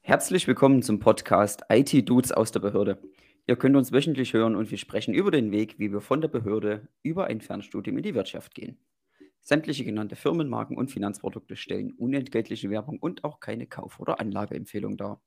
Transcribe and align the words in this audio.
Herzlich 0.00 0.48
willkommen 0.48 0.82
zum 0.82 0.98
Podcast 0.98 1.62
IT 1.68 2.08
Dudes 2.08 2.32
aus 2.32 2.50
der 2.50 2.58
Behörde. 2.58 2.98
Ihr 3.46 3.54
könnt 3.54 3.76
uns 3.76 3.92
wöchentlich 3.92 4.32
hören 4.32 4.56
und 4.56 4.72
wir 4.72 4.78
sprechen 4.78 5.14
über 5.14 5.30
den 5.30 5.52
Weg, 5.52 5.78
wie 5.78 5.92
wir 5.92 6.00
von 6.00 6.20
der 6.20 6.26
Behörde 6.26 6.88
über 7.04 7.26
ein 7.26 7.40
Fernstudium 7.40 7.96
in 7.98 8.02
die 8.02 8.14
Wirtschaft 8.16 8.56
gehen. 8.56 8.78
Sämtliche 9.42 9.84
genannte 9.84 10.16
Firmenmarken 10.16 10.76
und 10.76 10.90
Finanzprodukte 10.90 11.54
stellen 11.54 11.92
unentgeltliche 11.92 12.68
Werbung 12.68 12.98
und 12.98 13.22
auch 13.22 13.38
keine 13.38 13.68
Kauf- 13.68 14.00
oder 14.00 14.18
Anlageempfehlung 14.18 14.96
dar. 14.96 15.20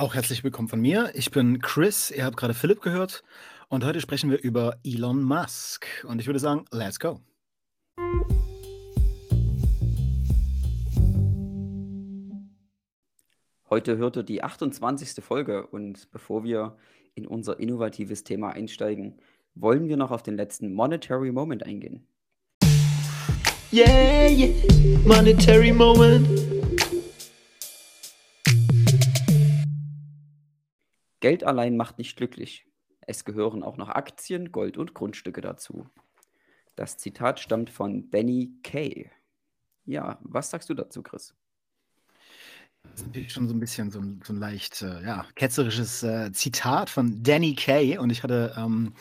Auch 0.00 0.14
herzlich 0.14 0.42
willkommen 0.42 0.68
von 0.68 0.80
mir. 0.80 1.10
Ich 1.12 1.30
bin 1.30 1.60
Chris, 1.60 2.10
ihr 2.10 2.24
habt 2.24 2.38
gerade 2.38 2.54
Philipp 2.54 2.80
gehört 2.80 3.22
und 3.68 3.84
heute 3.84 4.00
sprechen 4.00 4.30
wir 4.30 4.40
über 4.40 4.78
Elon 4.82 5.22
Musk. 5.22 5.86
Und 6.08 6.22
ich 6.22 6.26
würde 6.26 6.38
sagen, 6.38 6.64
let's 6.72 6.98
go. 6.98 7.20
Heute 13.68 13.98
hört 13.98 14.16
ihr 14.16 14.22
die 14.22 14.42
28. 14.42 15.22
Folge 15.22 15.66
und 15.66 16.10
bevor 16.10 16.44
wir 16.44 16.78
in 17.14 17.26
unser 17.26 17.60
innovatives 17.60 18.24
Thema 18.24 18.52
einsteigen, 18.52 19.18
wollen 19.54 19.86
wir 19.86 19.98
noch 19.98 20.12
auf 20.12 20.22
den 20.22 20.34
letzten 20.34 20.72
Monetary 20.72 21.30
Moment 21.30 21.66
eingehen. 21.66 22.06
Yeah, 23.70 24.30
yeah, 24.30 24.48
monetary 25.04 25.74
moment. 25.74 26.59
Geld 31.20 31.44
allein 31.44 31.76
macht 31.76 31.98
nicht 31.98 32.16
glücklich. 32.16 32.66
Es 33.02 33.24
gehören 33.24 33.62
auch 33.62 33.76
noch 33.76 33.88
Aktien, 33.88 34.52
Gold 34.52 34.78
und 34.78 34.94
Grundstücke 34.94 35.40
dazu. 35.40 35.86
Das 36.76 36.96
Zitat 36.96 37.40
stammt 37.40 37.70
von 37.70 38.10
Danny 38.10 38.52
Kay. 38.62 39.10
Ja, 39.84 40.18
was 40.22 40.50
sagst 40.50 40.70
du 40.70 40.74
dazu, 40.74 41.02
Chris? 41.02 41.34
Das 42.82 43.00
ist 43.00 43.06
natürlich 43.08 43.32
schon 43.32 43.46
so 43.46 43.54
ein 43.54 43.60
bisschen 43.60 43.90
so 43.90 44.00
ein, 44.00 44.20
so 44.24 44.32
ein 44.32 44.38
leicht 44.38 44.80
äh, 44.80 45.04
ja, 45.04 45.26
ketzerisches 45.34 46.02
äh, 46.02 46.32
Zitat 46.32 46.88
von 46.88 47.22
Danny 47.22 47.54
Kay. 47.54 47.98
Und 47.98 48.10
ich 48.10 48.22
hatte 48.22 48.54
ähm, 48.56 48.94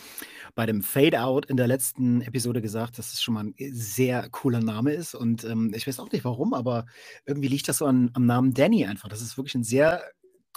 bei 0.55 0.65
dem 0.65 0.81
Fade-Out 0.81 1.45
in 1.45 1.55
der 1.55 1.67
letzten 1.67 2.21
Episode 2.21 2.61
gesagt, 2.61 2.97
dass 2.97 3.13
es 3.13 3.21
schon 3.21 3.35
mal 3.35 3.45
ein 3.45 3.55
sehr 3.71 4.27
cooler 4.29 4.59
Name 4.59 4.91
ist. 4.91 5.15
Und 5.15 5.45
ähm, 5.45 5.71
ich 5.73 5.87
weiß 5.87 5.99
auch 5.99 6.11
nicht 6.11 6.25
warum, 6.25 6.53
aber 6.53 6.85
irgendwie 7.25 7.47
liegt 7.47 7.69
das 7.69 7.77
so 7.77 7.85
an, 7.85 8.11
am 8.13 8.25
Namen 8.25 8.53
Danny 8.53 8.85
einfach. 8.85 9.07
Das 9.07 9.21
ist 9.21 9.37
wirklich 9.37 9.55
ein 9.55 9.63
sehr 9.63 10.03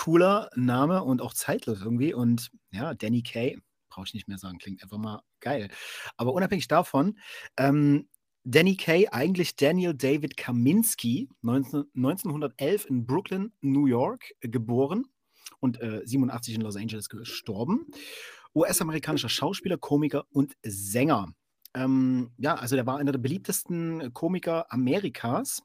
cooler 0.02 0.50
Name 0.56 1.04
und 1.04 1.22
auch 1.22 1.32
zeitlos 1.32 1.80
irgendwie. 1.80 2.12
Und 2.12 2.50
ja, 2.72 2.92
Danny 2.92 3.22
Kay, 3.22 3.58
brauche 3.88 4.06
ich 4.06 4.14
nicht 4.14 4.26
mehr 4.26 4.38
sagen, 4.38 4.58
klingt 4.58 4.82
einfach 4.82 4.98
mal 4.98 5.22
geil. 5.40 5.68
Aber 6.16 6.32
unabhängig 6.32 6.66
davon, 6.66 7.18
ähm, 7.56 8.08
Danny 8.42 8.76
Kay, 8.76 9.06
eigentlich 9.12 9.54
Daniel 9.54 9.94
David 9.94 10.36
Kaminski, 10.36 11.28
19, 11.42 11.84
1911 11.94 12.86
in 12.86 13.06
Brooklyn, 13.06 13.52
New 13.60 13.86
York, 13.86 14.32
äh, 14.40 14.48
geboren 14.48 15.04
und 15.60 15.80
äh, 15.80 16.00
87 16.04 16.56
in 16.56 16.62
Los 16.62 16.74
Angeles 16.76 17.08
gestorben. 17.08 17.86
US-amerikanischer 18.56 19.28
Schauspieler, 19.28 19.78
Komiker 19.78 20.26
und 20.30 20.54
Sänger. 20.64 21.32
Ähm, 21.74 22.32
ja, 22.38 22.54
also 22.54 22.76
der 22.76 22.86
war 22.86 22.98
einer 22.98 23.12
der 23.12 23.18
beliebtesten 23.18 24.12
Komiker 24.12 24.70
Amerikas 24.72 25.62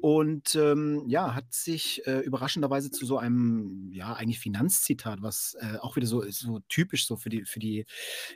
und 0.00 0.54
ähm, 0.54 1.04
ja, 1.06 1.34
hat 1.34 1.52
sich 1.52 2.06
äh, 2.06 2.20
überraschenderweise 2.20 2.90
zu 2.90 3.06
so 3.06 3.18
einem, 3.18 3.90
ja, 3.92 4.12
eigentlich 4.12 4.38
Finanzzitat, 4.38 5.22
was 5.22 5.56
äh, 5.60 5.78
auch 5.78 5.96
wieder 5.96 6.06
so, 6.06 6.22
so 6.30 6.60
typisch 6.68 7.06
so 7.06 7.16
für 7.16 7.30
die, 7.30 7.44
für 7.44 7.58
die 7.58 7.86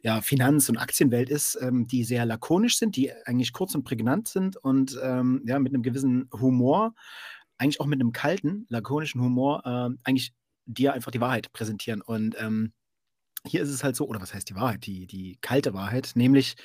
ja, 0.03 0.23
Finanz- 0.23 0.69
und 0.69 0.79
Aktienwelt 0.79 1.29
ist, 1.29 1.59
ähm, 1.61 1.87
die 1.87 2.05
sehr 2.05 2.25
lakonisch 2.25 2.79
sind, 2.79 2.97
die 2.97 3.13
eigentlich 3.27 3.53
kurz 3.53 3.75
und 3.75 3.85
prägnant 3.85 4.29
sind 4.29 4.57
und 4.57 4.99
ähm, 5.03 5.43
ja, 5.47 5.59
mit 5.59 5.75
einem 5.75 5.83
gewissen 5.83 6.29
Humor, 6.33 6.95
eigentlich 7.59 7.81
auch 7.81 7.87
mit 7.87 8.01
einem 8.01 8.13
kalten, 8.13 8.67
lakonischen 8.69 9.21
Humor, 9.21 9.63
äh, 9.67 9.91
eigentlich 10.05 10.33
dir 10.65 10.95
einfach 10.95 11.11
die 11.11 11.21
Wahrheit 11.21 11.53
präsentieren. 11.53 12.01
Und 12.01 12.37
ähm, 12.41 12.73
hier 13.47 13.63
ist 13.63 13.71
es 13.71 13.85
halt 13.85 13.97
so, 13.97 14.07
oder 14.07 14.21
was 14.21 14.35
heißt 14.35 14.49
die 14.49 14.55
Wahrheit? 14.55 14.87
Die, 14.87 15.07
die 15.07 15.39
kalte 15.41 15.75
Wahrheit, 15.75 16.13
nämlich 16.15 16.57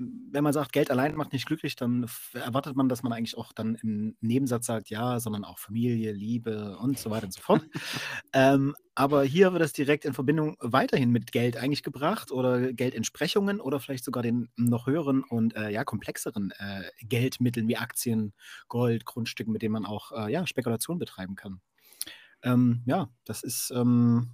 wenn 0.00 0.44
man 0.44 0.54
sagt, 0.54 0.72
Geld 0.72 0.90
allein 0.90 1.14
macht 1.14 1.32
nicht 1.32 1.46
glücklich, 1.46 1.76
dann 1.76 2.06
erwartet 2.32 2.74
man, 2.74 2.88
dass 2.88 3.02
man 3.02 3.12
eigentlich 3.12 3.36
auch 3.36 3.52
dann 3.52 3.74
im 3.76 4.16
Nebensatz 4.20 4.66
sagt, 4.66 4.88
ja, 4.88 5.20
sondern 5.20 5.44
auch 5.44 5.58
Familie, 5.58 6.12
Liebe 6.12 6.78
und 6.78 6.98
so 6.98 7.10
weiter 7.10 7.26
und 7.26 7.34
so 7.34 7.40
fort. 7.42 7.62
ähm, 8.32 8.74
aber 8.94 9.22
hier 9.24 9.52
wird 9.52 9.62
es 9.62 9.72
direkt 9.72 10.04
in 10.04 10.14
Verbindung 10.14 10.56
weiterhin 10.60 11.10
mit 11.10 11.32
Geld 11.32 11.56
eigentlich 11.56 11.82
gebracht 11.82 12.32
oder 12.32 12.72
Geldentsprechungen 12.72 13.60
oder 13.60 13.78
vielleicht 13.78 14.04
sogar 14.04 14.22
den 14.22 14.48
noch 14.56 14.86
höheren 14.86 15.22
und 15.22 15.54
äh, 15.54 15.70
ja, 15.70 15.84
komplexeren 15.84 16.52
äh, 16.58 16.84
Geldmitteln 17.02 17.68
wie 17.68 17.76
Aktien, 17.76 18.32
Gold, 18.68 19.04
Grundstücken, 19.04 19.52
mit 19.52 19.62
denen 19.62 19.72
man 19.72 19.86
auch 19.86 20.12
äh, 20.12 20.32
ja, 20.32 20.46
Spekulation 20.46 20.98
betreiben 20.98 21.36
kann. 21.36 21.60
Ähm, 22.42 22.82
ja, 22.86 23.10
das 23.24 23.42
ist 23.42 23.70
ähm, 23.74 24.30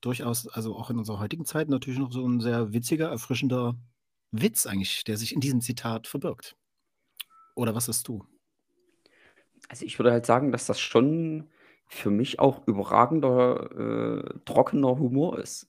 durchaus, 0.00 0.46
also 0.46 0.76
auch 0.76 0.90
in 0.90 0.98
unserer 0.98 1.18
heutigen 1.18 1.44
Zeit 1.44 1.68
natürlich 1.68 1.98
noch 1.98 2.12
so 2.12 2.26
ein 2.26 2.40
sehr 2.40 2.72
witziger, 2.72 3.08
erfrischender 3.08 3.76
Witz 4.32 4.66
eigentlich, 4.66 5.04
der 5.04 5.16
sich 5.16 5.34
in 5.34 5.40
diesem 5.40 5.60
Zitat 5.60 6.06
verbirgt. 6.06 6.56
Oder 7.54 7.74
was 7.74 7.88
hast 7.88 8.06
du? 8.08 8.24
Also 9.68 9.84
ich 9.84 9.98
würde 9.98 10.12
halt 10.12 10.26
sagen, 10.26 10.52
dass 10.52 10.66
das 10.66 10.80
schon 10.80 11.50
für 11.86 12.10
mich 12.10 12.38
auch 12.38 12.66
überragender, 12.66 14.24
äh, 14.24 14.38
trockener 14.44 14.98
Humor 14.98 15.38
ist. 15.38 15.68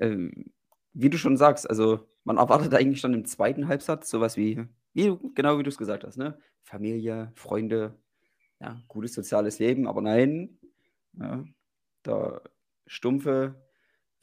Ähm, 0.00 0.52
wie 0.92 1.10
du 1.10 1.18
schon 1.18 1.36
sagst, 1.36 1.68
also 1.68 2.08
man 2.24 2.38
erwartet 2.38 2.74
eigentlich 2.74 3.02
dann 3.02 3.14
im 3.14 3.26
zweiten 3.26 3.68
Halbsatz 3.68 4.08
sowas 4.10 4.36
wie, 4.36 4.66
wie 4.94 5.16
genau 5.34 5.58
wie 5.58 5.62
du 5.62 5.68
es 5.68 5.78
gesagt 5.78 6.04
hast, 6.04 6.16
ne? 6.16 6.38
Familie, 6.62 7.32
Freunde, 7.34 7.98
ja, 8.60 8.80
gutes 8.88 9.12
soziales 9.12 9.58
Leben, 9.58 9.86
aber 9.86 10.00
nein, 10.00 10.58
ja, 11.12 11.44
der 12.06 12.42
stumpfe 12.86 13.62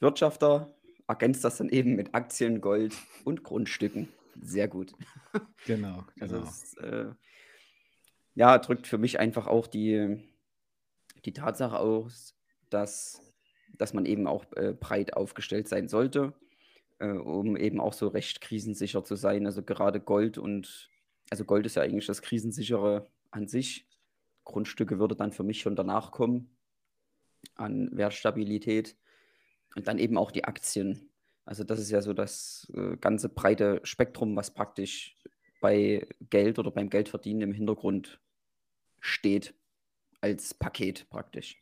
Wirtschafter 0.00 0.74
ergänzt 1.12 1.44
das 1.44 1.58
dann 1.58 1.68
eben 1.68 1.94
mit 1.94 2.14
Aktien, 2.14 2.60
Gold 2.60 2.96
und 3.24 3.42
Grundstücken. 3.42 4.08
Sehr 4.40 4.68
gut. 4.68 4.92
Genau, 5.64 6.04
Also 6.20 6.36
genau. 6.36 6.48
es, 6.48 6.74
äh, 6.78 7.06
ja, 8.34 8.58
drückt 8.58 8.86
für 8.86 8.98
mich 8.98 9.20
einfach 9.20 9.46
auch 9.46 9.66
die, 9.66 10.20
die 11.24 11.32
Tatsache 11.32 11.78
aus, 11.78 12.34
dass, 12.68 13.22
dass 13.78 13.94
man 13.94 14.04
eben 14.04 14.26
auch 14.26 14.44
äh, 14.56 14.74
breit 14.78 15.16
aufgestellt 15.16 15.68
sein 15.68 15.88
sollte, 15.88 16.34
äh, 16.98 17.12
um 17.12 17.56
eben 17.56 17.80
auch 17.80 17.92
so 17.92 18.08
recht 18.08 18.40
krisensicher 18.40 19.04
zu 19.04 19.14
sein. 19.14 19.46
Also 19.46 19.62
gerade 19.62 20.00
Gold 20.00 20.36
und, 20.36 20.90
also 21.30 21.44
Gold 21.44 21.64
ist 21.64 21.76
ja 21.76 21.82
eigentlich 21.82 22.06
das 22.06 22.20
Krisensichere 22.20 23.06
an 23.30 23.46
sich. 23.46 23.86
Grundstücke 24.44 24.98
würde 24.98 25.14
dann 25.14 25.32
für 25.32 25.44
mich 25.44 25.60
schon 25.60 25.76
danach 25.76 26.10
kommen 26.10 26.50
an 27.54 27.88
Wertstabilität. 27.92 28.96
Und 29.74 29.88
dann 29.88 29.98
eben 29.98 30.18
auch 30.18 30.30
die 30.30 30.44
Aktien. 30.44 31.10
Also 31.44 31.64
das 31.64 31.80
ist 31.80 31.90
ja 31.90 32.02
so 32.02 32.12
das 32.12 32.70
äh, 32.74 32.96
ganze 32.96 33.28
breite 33.28 33.80
Spektrum, 33.84 34.36
was 34.36 34.52
praktisch 34.52 35.16
bei 35.60 36.06
Geld 36.30 36.58
oder 36.58 36.70
beim 36.70 36.90
Geldverdienen 36.90 37.42
im 37.42 37.52
Hintergrund 37.52 38.20
steht, 39.00 39.54
als 40.20 40.54
Paket 40.54 41.08
praktisch. 41.08 41.60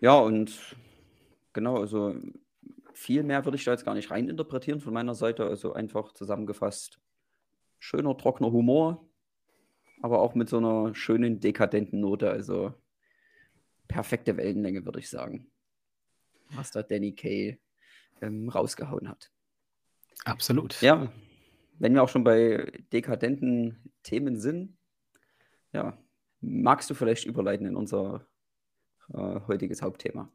Ja, 0.00 0.18
und 0.18 0.76
genau, 1.52 1.78
also 1.78 2.16
viel 2.94 3.22
mehr 3.22 3.44
würde 3.44 3.56
ich 3.56 3.64
da 3.64 3.72
jetzt 3.72 3.84
gar 3.84 3.94
nicht 3.94 4.10
reininterpretieren 4.10 4.80
von 4.80 4.92
meiner 4.92 5.14
Seite. 5.14 5.44
Also 5.44 5.72
einfach 5.72 6.12
zusammengefasst, 6.12 7.00
schöner, 7.78 8.16
trockener 8.16 8.52
Humor, 8.52 9.08
aber 10.00 10.20
auch 10.20 10.34
mit 10.34 10.48
so 10.48 10.58
einer 10.58 10.94
schönen, 10.94 11.40
dekadenten 11.40 12.00
Note. 12.00 12.30
Also 12.30 12.74
perfekte 13.88 14.36
Wellenlänge, 14.36 14.84
würde 14.84 15.00
ich 15.00 15.10
sagen 15.10 15.51
was 16.54 16.70
da 16.70 16.82
Danny 16.82 17.12
Kay 17.12 17.58
ähm, 18.20 18.48
rausgehauen 18.48 19.08
hat. 19.08 19.30
Absolut. 20.24 20.80
Ja, 20.80 21.12
wenn 21.78 21.94
wir 21.94 22.02
auch 22.02 22.08
schon 22.08 22.24
bei 22.24 22.70
dekadenten 22.92 23.92
Themen 24.02 24.38
sind, 24.38 24.76
ja, 25.72 25.98
magst 26.40 26.90
du 26.90 26.94
vielleicht 26.94 27.24
überleiten 27.24 27.66
in 27.66 27.76
unser 27.76 28.26
äh, 29.12 29.40
heutiges 29.46 29.82
Hauptthema? 29.82 30.30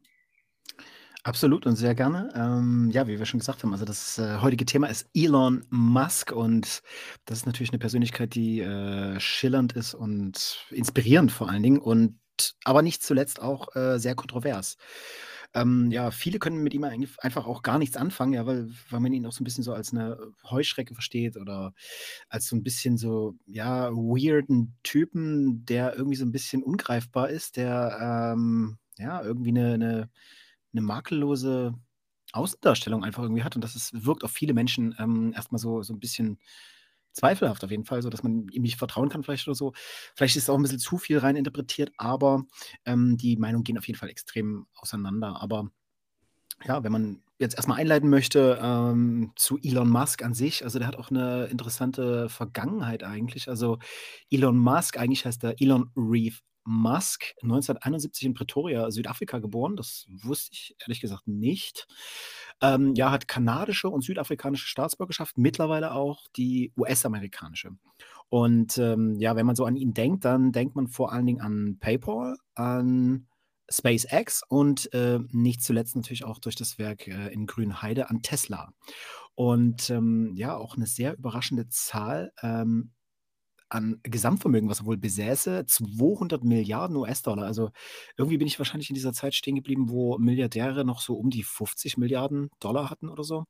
Absolut 1.24 1.66
und 1.66 1.76
sehr 1.76 1.94
gerne. 1.94 2.30
Ähm, 2.34 2.90
ja, 2.92 3.06
wie 3.06 3.18
wir 3.18 3.26
schon 3.26 3.40
gesagt 3.40 3.62
haben, 3.62 3.72
also 3.72 3.84
das 3.84 4.18
äh, 4.18 4.38
heutige 4.40 4.64
Thema 4.64 4.86
ist 4.86 5.08
Elon 5.14 5.64
Musk 5.68 6.32
und 6.32 6.82
das 7.26 7.38
ist 7.38 7.46
natürlich 7.46 7.70
eine 7.70 7.78
Persönlichkeit, 7.78 8.34
die 8.34 8.60
äh, 8.60 9.18
schillernd 9.18 9.72
ist 9.72 9.94
und 9.94 10.66
inspirierend 10.70 11.32
vor 11.32 11.50
allen 11.50 11.62
Dingen 11.62 11.80
und 11.80 12.18
aber 12.64 12.82
nicht 12.82 13.02
zuletzt 13.02 13.42
auch 13.42 13.74
äh, 13.74 13.98
sehr 13.98 14.14
kontrovers. 14.14 14.76
Ähm, 15.54 15.90
ja, 15.90 16.10
viele 16.10 16.38
können 16.38 16.62
mit 16.62 16.74
ihm 16.74 16.84
einfach 16.84 17.46
auch 17.46 17.62
gar 17.62 17.78
nichts 17.78 17.96
anfangen, 17.96 18.34
ja, 18.34 18.46
weil, 18.46 18.70
weil 18.90 19.00
man 19.00 19.12
ihn 19.12 19.24
auch 19.26 19.32
so 19.32 19.42
ein 19.42 19.44
bisschen 19.44 19.64
so 19.64 19.72
als 19.72 19.92
eine 19.92 20.18
Heuschrecke 20.44 20.94
versteht 20.94 21.36
oder 21.38 21.72
als 22.28 22.46
so 22.48 22.56
ein 22.56 22.62
bisschen 22.62 22.98
so, 22.98 23.34
ja, 23.46 23.90
weirden 23.92 24.76
Typen, 24.82 25.64
der 25.64 25.94
irgendwie 25.96 26.16
so 26.16 26.26
ein 26.26 26.32
bisschen 26.32 26.62
ungreifbar 26.62 27.30
ist, 27.30 27.56
der 27.56 28.34
ähm, 28.34 28.78
ja 28.98 29.22
irgendwie 29.22 29.50
eine, 29.50 29.74
eine, 29.74 30.10
eine 30.72 30.82
makellose 30.82 31.74
Außendarstellung 32.32 33.04
einfach 33.04 33.22
irgendwie 33.22 33.42
hat. 33.42 33.56
Und 33.56 33.62
das 33.64 33.74
ist, 33.74 34.04
wirkt 34.04 34.24
auf 34.24 34.32
viele 34.32 34.52
Menschen 34.54 34.94
ähm, 34.98 35.32
erstmal 35.34 35.58
so, 35.58 35.82
so 35.82 35.94
ein 35.94 36.00
bisschen 36.00 36.38
zweifelhaft 37.12 37.64
auf 37.64 37.70
jeden 37.70 37.84
Fall, 37.84 38.02
so 38.02 38.10
dass 38.10 38.22
man 38.22 38.48
ihm 38.48 38.62
nicht 38.62 38.76
vertrauen 38.76 39.08
kann 39.08 39.22
vielleicht 39.22 39.46
oder 39.48 39.54
so. 39.54 39.72
Vielleicht 40.14 40.36
ist 40.36 40.44
es 40.44 40.50
auch 40.50 40.56
ein 40.56 40.62
bisschen 40.62 40.78
zu 40.78 40.98
viel 40.98 41.18
rein 41.18 41.36
interpretiert, 41.36 41.92
aber 41.96 42.44
ähm, 42.84 43.16
die 43.16 43.36
Meinungen 43.36 43.64
gehen 43.64 43.78
auf 43.78 43.86
jeden 43.86 43.98
Fall 43.98 44.10
extrem 44.10 44.66
auseinander. 44.74 45.40
Aber 45.40 45.70
ja, 46.64 46.82
wenn 46.82 46.92
man 46.92 47.22
jetzt 47.38 47.54
erstmal 47.54 47.78
einleiten 47.78 48.10
möchte 48.10 48.58
ähm, 48.60 49.32
zu 49.36 49.58
Elon 49.62 49.88
Musk 49.88 50.24
an 50.24 50.34
sich, 50.34 50.64
also 50.64 50.78
der 50.78 50.88
hat 50.88 50.96
auch 50.96 51.10
eine 51.10 51.46
interessante 51.46 52.28
Vergangenheit 52.28 53.04
eigentlich. 53.04 53.48
Also 53.48 53.78
Elon 54.30 54.58
Musk, 54.58 54.98
eigentlich 54.98 55.24
heißt 55.24 55.44
er 55.44 55.60
Elon 55.60 55.90
Reeve 55.96 56.38
Musk, 56.68 57.34
1971 57.42 58.26
in 58.26 58.34
Pretoria, 58.34 58.90
Südafrika 58.90 59.38
geboren. 59.38 59.74
Das 59.76 60.06
wusste 60.08 60.50
ich 60.52 60.76
ehrlich 60.80 61.00
gesagt 61.00 61.26
nicht. 61.26 61.86
Ähm, 62.60 62.94
ja, 62.94 63.10
hat 63.10 63.26
kanadische 63.26 63.88
und 63.88 64.02
südafrikanische 64.02 64.66
Staatsbürgerschaft, 64.66 65.38
mittlerweile 65.38 65.92
auch 65.92 66.26
die 66.36 66.72
US-amerikanische. 66.76 67.70
Und 68.28 68.76
ähm, 68.78 69.14
ja, 69.18 69.34
wenn 69.36 69.46
man 69.46 69.56
so 69.56 69.64
an 69.64 69.76
ihn 69.76 69.94
denkt, 69.94 70.24
dann 70.24 70.52
denkt 70.52 70.76
man 70.76 70.88
vor 70.88 71.12
allen 71.12 71.26
Dingen 71.26 71.40
an 71.40 71.78
PayPal, 71.80 72.36
an 72.54 73.26
SpaceX 73.70 74.42
und 74.48 74.92
äh, 74.92 75.20
nicht 75.30 75.62
zuletzt 75.62 75.96
natürlich 75.96 76.24
auch 76.24 76.38
durch 76.38 76.56
das 76.56 76.78
Werk 76.78 77.06
äh, 77.06 77.28
in 77.28 77.46
Grünheide 77.46 78.10
an 78.10 78.22
Tesla. 78.22 78.72
Und 79.34 79.88
ähm, 79.90 80.32
ja, 80.34 80.56
auch 80.56 80.76
eine 80.76 80.86
sehr 80.86 81.16
überraschende 81.16 81.68
Zahl. 81.68 82.32
Ähm, 82.42 82.92
an 83.68 84.00
Gesamtvermögen, 84.02 84.68
was 84.68 84.80
er 84.80 84.86
wohl 84.86 84.96
besäße, 84.96 85.66
200 85.66 86.42
Milliarden 86.44 86.96
US-Dollar. 86.96 87.44
Also 87.44 87.70
irgendwie 88.16 88.38
bin 88.38 88.46
ich 88.46 88.58
wahrscheinlich 88.58 88.90
in 88.90 88.94
dieser 88.94 89.12
Zeit 89.12 89.34
stehen 89.34 89.56
geblieben, 89.56 89.88
wo 89.90 90.18
Milliardäre 90.18 90.84
noch 90.84 91.00
so 91.00 91.14
um 91.14 91.30
die 91.30 91.42
50 91.42 91.98
Milliarden 91.98 92.50
Dollar 92.60 92.90
hatten 92.90 93.08
oder 93.08 93.24
so. 93.24 93.44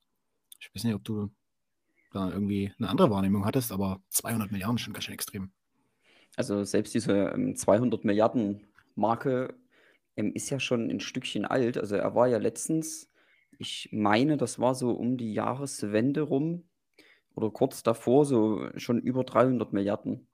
Ich 0.61 0.71
weiß 0.75 0.85
nicht, 0.85 0.95
ob 0.95 1.05
du 1.05 1.31
da 2.13 2.31
irgendwie 2.31 2.73
eine 2.79 2.89
andere 2.89 3.11
Wahrnehmung 3.11 3.45
hattest, 3.45 3.71
aber 3.71 4.01
200 4.09 4.51
Milliarden 4.51 4.77
ist 4.77 4.83
schon 4.83 4.95
ganz 4.95 5.05
schön 5.05 5.15
extrem. 5.15 5.53
Also 6.37 6.65
selbst 6.65 6.95
diese 6.95 7.13
ähm, 7.35 7.57
200 7.57 8.05
Milliarden 8.05 8.67
Marke 8.95 9.55
ähm, 10.17 10.33
ist 10.35 10.51
ja 10.51 10.61
schon 10.61 10.91
ein 10.91 11.01
Stückchen 11.01 11.45
alt. 11.45 11.79
Also 11.79 11.97
er 11.97 12.15
war 12.15 12.29
ja 12.29 12.39
letztens, 12.39 13.11
ich 13.59 13.91
meine, 13.93 14.37
das 14.37 14.59
war 14.59 14.75
so 14.75 14.93
um 14.93 15.17
die 15.17 15.33
Jahreswende 15.33 16.23
rum, 16.23 16.69
oder 17.39 17.51
kurz 17.51 17.85
davor, 17.85 18.25
so 18.25 18.69
schon 18.77 18.99
über 19.01 19.23
300 19.23 19.73
Milliarden 19.73 20.27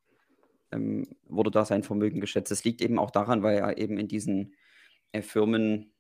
ähm, 0.73 1.07
wurde 1.29 1.51
da 1.51 1.67
sein 1.67 1.83
Vermögen 1.83 2.19
geschätzt. 2.19 2.51
Das 2.51 2.65
liegt 2.65 2.81
eben 2.81 2.99
auch 2.99 3.11
daran, 3.11 3.43
weil 3.43 3.59
er 3.59 3.77
eben 3.77 3.99
in 3.99 4.09
diesen 4.09 4.55
äh, 5.13 5.21
Firmen 5.21 5.93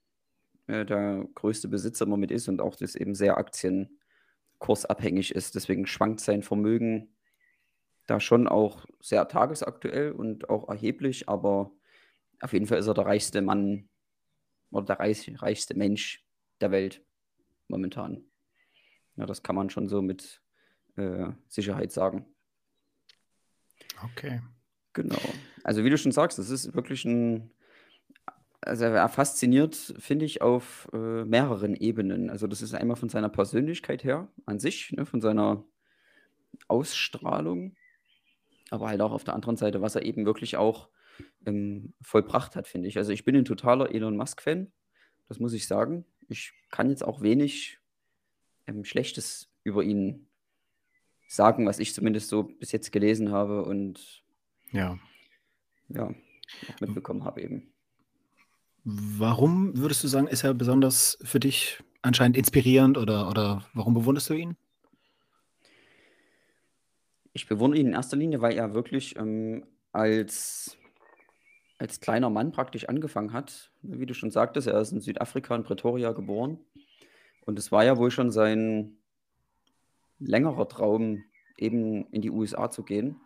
äh, 0.66 0.86
der 0.86 1.28
größte 1.34 1.68
Besitzer 1.68 2.06
immer 2.06 2.16
mit 2.16 2.30
ist 2.30 2.48
und 2.48 2.62
auch 2.62 2.74
das 2.74 2.94
eben 2.94 3.14
sehr 3.14 3.36
aktienkursabhängig 3.36 5.34
ist. 5.34 5.54
Deswegen 5.54 5.86
schwankt 5.86 6.20
sein 6.20 6.42
Vermögen 6.42 7.14
da 8.06 8.18
schon 8.18 8.48
auch 8.48 8.86
sehr 9.00 9.28
tagesaktuell 9.28 10.12
und 10.12 10.48
auch 10.48 10.70
erheblich, 10.70 11.28
aber 11.28 11.70
auf 12.40 12.54
jeden 12.54 12.66
Fall 12.66 12.78
ist 12.78 12.86
er 12.86 12.94
der 12.94 13.04
reichste 13.04 13.42
Mann 13.42 13.90
oder 14.70 14.86
der 14.86 15.00
reich, 15.00 15.30
reichste 15.36 15.76
Mensch 15.76 16.26
der 16.62 16.70
Welt 16.70 17.04
momentan. 17.68 18.24
Ja, 19.16 19.26
das 19.26 19.42
kann 19.42 19.54
man 19.54 19.68
schon 19.68 19.88
so 19.88 20.00
mit 20.00 20.43
äh, 20.96 21.32
Sicherheit 21.48 21.92
sagen. 21.92 22.26
Okay. 24.02 24.40
Genau. 24.92 25.20
Also 25.64 25.84
wie 25.84 25.90
du 25.90 25.98
schon 25.98 26.12
sagst, 26.12 26.38
das 26.38 26.50
ist 26.50 26.74
wirklich 26.74 27.04
ein, 27.04 27.50
also 28.60 28.84
er 28.84 29.08
fasziniert, 29.08 29.94
finde 29.98 30.24
ich, 30.24 30.40
auf 30.40 30.88
äh, 30.92 31.24
mehreren 31.24 31.74
Ebenen. 31.74 32.30
Also 32.30 32.46
das 32.46 32.62
ist 32.62 32.74
einmal 32.74 32.96
von 32.96 33.08
seiner 33.08 33.28
Persönlichkeit 33.28 34.04
her 34.04 34.28
an 34.46 34.58
sich, 34.60 34.92
ne, 34.92 35.04
von 35.04 35.20
seiner 35.20 35.64
Ausstrahlung, 36.68 37.76
aber 38.70 38.88
halt 38.88 39.00
auch 39.00 39.12
auf 39.12 39.24
der 39.24 39.34
anderen 39.34 39.56
Seite, 39.56 39.82
was 39.82 39.96
er 39.96 40.04
eben 40.04 40.24
wirklich 40.26 40.56
auch 40.56 40.88
ähm, 41.44 41.94
vollbracht 42.00 42.56
hat, 42.56 42.68
finde 42.68 42.88
ich. 42.88 42.96
Also 42.96 43.12
ich 43.12 43.24
bin 43.24 43.36
ein 43.36 43.44
totaler 43.44 43.92
Elon 43.92 44.16
Musk-Fan, 44.16 44.72
das 45.28 45.40
muss 45.40 45.52
ich 45.52 45.66
sagen. 45.66 46.04
Ich 46.28 46.52
kann 46.70 46.90
jetzt 46.90 47.04
auch 47.04 47.20
wenig 47.20 47.80
ähm, 48.66 48.84
Schlechtes 48.84 49.50
über 49.64 49.82
ihn 49.82 50.28
sagen, 51.34 51.66
was 51.66 51.78
ich 51.78 51.94
zumindest 51.94 52.28
so 52.28 52.44
bis 52.44 52.72
jetzt 52.72 52.92
gelesen 52.92 53.32
habe 53.32 53.64
und 53.64 54.22
ja, 54.72 54.98
ja 55.88 56.14
mitbekommen 56.80 57.24
habe 57.24 57.42
eben. 57.42 57.72
Warum 58.84 59.76
würdest 59.78 60.04
du 60.04 60.08
sagen, 60.08 60.26
ist 60.26 60.44
er 60.44 60.52
besonders 60.52 61.18
für 61.22 61.40
dich 61.40 61.82
anscheinend 62.02 62.36
inspirierend 62.36 62.98
oder, 62.98 63.30
oder 63.30 63.64
warum 63.72 63.94
bewunderst 63.94 64.28
du 64.28 64.34
ihn? 64.34 64.56
Ich 67.32 67.48
bewundere 67.48 67.80
ihn 67.80 67.88
in 67.88 67.92
erster 67.94 68.16
Linie, 68.16 68.42
weil 68.42 68.54
er 68.54 68.74
wirklich 68.74 69.16
ähm, 69.16 69.66
als, 69.90 70.76
als 71.78 72.00
kleiner 72.00 72.30
Mann 72.30 72.52
praktisch 72.52 72.88
angefangen 72.88 73.32
hat. 73.32 73.72
Wie 73.82 74.06
du 74.06 74.14
schon 74.14 74.30
sagtest, 74.30 74.68
er 74.68 74.80
ist 74.80 74.92
in 74.92 75.00
Südafrika, 75.00 75.56
in 75.56 75.64
Pretoria 75.64 76.12
geboren. 76.12 76.58
Und 77.46 77.58
es 77.58 77.72
war 77.72 77.84
ja 77.84 77.96
wohl 77.96 78.10
schon 78.10 78.30
sein, 78.30 78.98
längerer 80.18 80.68
Traum, 80.68 81.24
eben 81.56 82.06
in 82.08 82.22
die 82.22 82.30
USA 82.30 82.70
zu 82.70 82.82
gehen. 82.82 83.20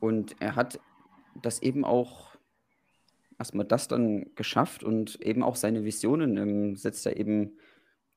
Und 0.00 0.36
er 0.40 0.56
hat 0.56 0.80
das 1.40 1.62
eben 1.62 1.84
auch 1.84 2.34
erstmal 3.38 3.66
das 3.66 3.88
dann 3.88 4.34
geschafft 4.34 4.84
und 4.84 5.20
eben 5.20 5.42
auch 5.42 5.56
seine 5.56 5.84
Visionen 5.84 6.36
ähm, 6.36 6.76
setzt 6.76 7.06
er 7.06 7.16
eben 7.16 7.58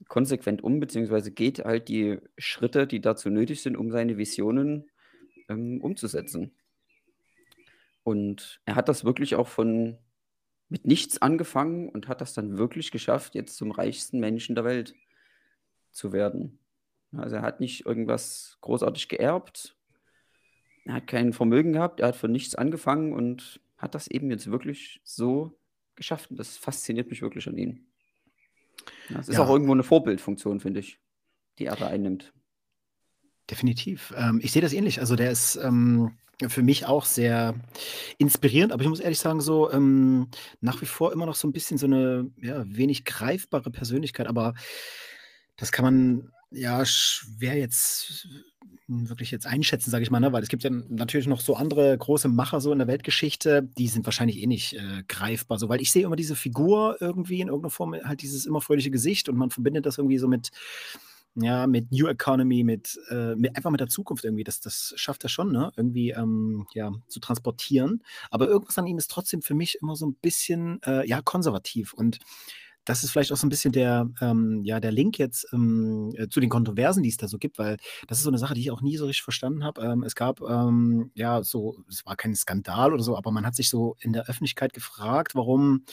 konsequent 0.08 0.64
um, 0.64 0.80
beziehungsweise 0.80 1.32
geht 1.32 1.66
halt 1.66 1.88
die 1.88 2.20
Schritte, 2.38 2.86
die 2.86 3.02
dazu 3.02 3.30
nötig 3.30 3.62
sind, 3.62 3.76
um 3.76 3.92
seine 3.92 4.18
Visionen 4.18 4.90
ähm, 5.50 5.82
umzusetzen. 5.82 6.52
Und 8.04 8.62
er 8.66 8.76
hat 8.76 8.90
das 8.90 9.04
wirklich 9.04 9.36
auch 9.36 9.48
von 9.48 9.98
mit 10.70 10.86
nichts 10.86 11.22
angefangen 11.22 11.90
und 11.90 12.08
hat 12.08 12.22
das 12.22 12.34
dann 12.34 12.58
wirklich 12.58 12.92
geschafft, 12.92 13.36
jetzt 13.36 13.56
zum 13.56 13.72
reichsten 13.72 14.20
Menschen 14.20 14.54
der 14.54 14.66
Welt 14.66 14.96
zu 15.92 16.12
werden. 16.12 16.60
Also 17.16 17.38
er 17.38 17.42
hat 17.42 17.60
nicht 17.60 17.86
irgendwas 17.86 18.58
großartig 18.62 19.08
geerbt. 19.08 19.76
Er 20.86 20.96
hat 20.96 21.08
kein 21.08 21.34
Vermögen 21.34 21.74
gehabt. 21.74 22.00
Er 22.00 22.10
hat 22.10 22.16
von 22.16 22.32
nichts 22.32 22.56
angefangen 22.56 23.14
und 23.14 23.60
hat 23.78 23.96
das 23.96 24.08
eben 24.08 24.30
jetzt 24.32 24.52
wirklich 24.52 25.02
so 25.04 25.58
geschafft. 25.96 26.32
Und 26.32 26.38
das 26.38 26.58
fasziniert 26.58 27.10
mich 27.10 27.22
wirklich 27.22 27.48
an 27.48 27.58
ihm. 27.58 27.86
Ja, 29.10 29.20
es 29.20 29.30
ist 29.30 29.36
ja. 29.36 29.44
auch 29.44 29.50
irgendwo 29.50 29.74
eine 29.74 29.84
Vorbildfunktion, 29.84 30.60
finde 30.60 30.80
ich, 30.80 31.00
die 31.60 31.66
er 31.66 31.76
da 31.76 31.88
einnimmt. 31.88 32.34
Definitiv. 33.50 34.14
Ähm, 34.18 34.40
ich 34.44 34.52
sehe 34.52 34.62
das 34.62 34.74
ähnlich. 34.74 35.00
Also 35.00 35.16
der 35.16 35.32
ist 35.32 35.56
ähm, 35.56 36.18
für 36.48 36.62
mich 36.64 36.86
auch 36.86 37.06
sehr 37.06 37.56
inspirierend, 38.18 38.72
aber 38.72 38.84
ich 38.84 38.90
muss 38.90 39.00
ehrlich 39.00 39.20
sagen, 39.20 39.42
so 39.42 39.72
ähm, 39.72 40.30
nach 40.62 40.82
wie 40.82 40.86
vor 40.86 41.14
immer 41.14 41.26
noch 41.26 41.36
so 41.36 41.48
ein 41.48 41.54
bisschen 41.54 41.78
so 41.78 41.88
eine 41.88 42.30
ja, 42.42 42.64
wenig 42.68 43.06
greifbare 43.06 43.72
Persönlichkeit, 43.72 44.28
aber 44.28 44.54
das 45.56 45.72
kann 45.72 45.86
man 45.86 46.32
ja, 46.52 46.86
schwer 46.86 47.58
jetzt 47.58 48.28
hm, 48.88 49.10
wirklich 49.10 49.32
jetzt 49.32 49.46
einschätzen, 49.46 49.92
sage 49.92 50.04
ich 50.04 50.12
mal, 50.12 50.20
ne? 50.20 50.32
weil 50.32 50.44
es 50.44 50.50
gibt 50.50 50.64
ja 50.64 50.70
natürlich 50.70 51.28
noch 51.28 51.42
so 51.42 51.56
andere 51.56 51.98
große 51.98 52.30
Macher 52.30 52.62
so 52.62 52.72
in 52.72 52.80
der 52.80 52.88
Weltgeschichte, 52.88 53.64
die 53.78 53.88
sind 53.88 54.06
wahrscheinlich 54.06 54.42
eh 54.42 54.48
nicht 54.48 54.74
äh, 54.74 55.04
greifbar, 55.08 55.60
so, 55.60 55.68
weil 55.70 55.82
ich 55.82 55.92
sehe 55.92 56.04
immer 56.04 56.16
diese 56.16 56.36
Figur 56.36 56.98
irgendwie 57.02 57.42
in 57.42 57.48
irgendeiner 57.50 57.72
Form, 57.72 57.96
halt 57.96 58.22
dieses 58.22 58.46
immer 58.46 58.62
fröhliche 58.62 58.92
Gesicht 58.92 59.28
und 59.30 59.38
man 59.38 59.50
verbindet 59.50 59.86
das 59.86 59.98
irgendwie 59.98 60.18
so 60.18 60.28
mit, 60.28 60.52
ja, 61.36 61.68
mit 61.68 61.92
New 61.92 62.08
Economy, 62.08 62.64
mit, 62.64 63.00
äh, 63.10 63.36
mit 63.36 63.56
einfach 63.56 63.70
mit 63.70 63.80
der 63.80 63.90
Zukunft 63.90 64.24
irgendwie. 64.26 64.44
Das, 64.44 64.60
das 64.60 64.94
schafft 64.96 65.24
er 65.24 65.30
schon, 65.30 65.52
ne? 65.52 65.72
Irgendwie 65.78 66.10
ähm, 66.10 66.66
ja, 66.74 66.92
zu 67.08 67.20
transportieren. 67.20 68.02
Aber 68.32 68.48
irgendwas 68.48 68.78
an 68.80 68.88
ihm 68.88 68.98
ist 68.98 69.12
trotzdem 69.12 69.44
für 69.44 69.54
mich 69.54 69.78
immer 69.82 69.96
so 69.96 70.08
ein 70.08 70.16
bisschen 70.16 70.82
äh, 70.84 71.08
ja, 71.08 71.22
konservativ. 71.22 71.94
Und 71.94 72.18
das 72.88 73.04
ist 73.04 73.12
vielleicht 73.12 73.34
auch 73.34 73.38
so 73.38 73.46
ein 73.46 73.50
bisschen 73.50 73.74
der, 73.74 74.10
ähm, 74.22 74.64
ja, 74.64 74.80
der 74.80 74.94
Link 74.94 75.20
jetzt 75.20 75.46
ähm, 75.52 76.14
äh, 76.16 76.30
zu 76.30 76.40
den 76.40 76.50
Kontroversen, 76.50 77.04
die 77.04 77.10
es 77.10 77.18
da 77.18 77.28
so 77.28 77.38
gibt, 77.38 77.60
weil 77.60 77.78
das 78.08 78.20
ist 78.20 78.24
so 78.24 78.30
eine 78.30 78.38
Sache, 78.38 78.54
die 78.54 78.62
ich 78.62 78.72
auch 78.72 78.82
nie 78.82 78.96
so 78.96 79.06
richtig 79.06 79.24
verstanden 79.24 79.66
habe. 79.66 79.82
Ähm, 79.82 80.04
es 80.04 80.16
gab, 80.16 80.40
ähm, 80.42 81.12
ja, 81.14 81.44
so, 81.44 81.84
es 81.90 82.06
war 82.06 82.16
kein 82.16 82.34
Skandal 82.34 82.94
oder 82.94 83.04
so, 83.04 83.18
aber 83.18 83.32
man 83.32 83.46
hat 83.46 83.56
sich 83.56 83.70
so 83.70 83.98
in 84.00 84.14
der 84.14 84.30
Öffentlichkeit 84.30 84.74
gefragt, 84.74 85.36
warum 85.36 85.84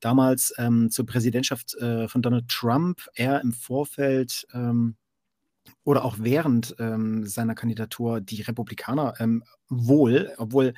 damals 0.00 0.52
ähm, 0.58 0.90
zur 0.90 1.06
Präsidentschaft 1.06 1.74
äh, 1.76 2.06
von 2.06 2.20
Donald 2.20 2.48
Trump 2.48 3.00
er 3.14 3.40
im 3.40 3.52
Vorfeld 3.52 4.46
ähm, 4.52 4.96
oder 5.84 6.04
auch 6.04 6.16
während 6.18 6.76
ähm, 6.78 7.26
seiner 7.26 7.54
Kandidatur 7.54 8.20
die 8.20 8.42
Republikaner 8.42 9.14
ähm, 9.20 9.42
wohl, 9.70 10.32
obwohl 10.36 10.74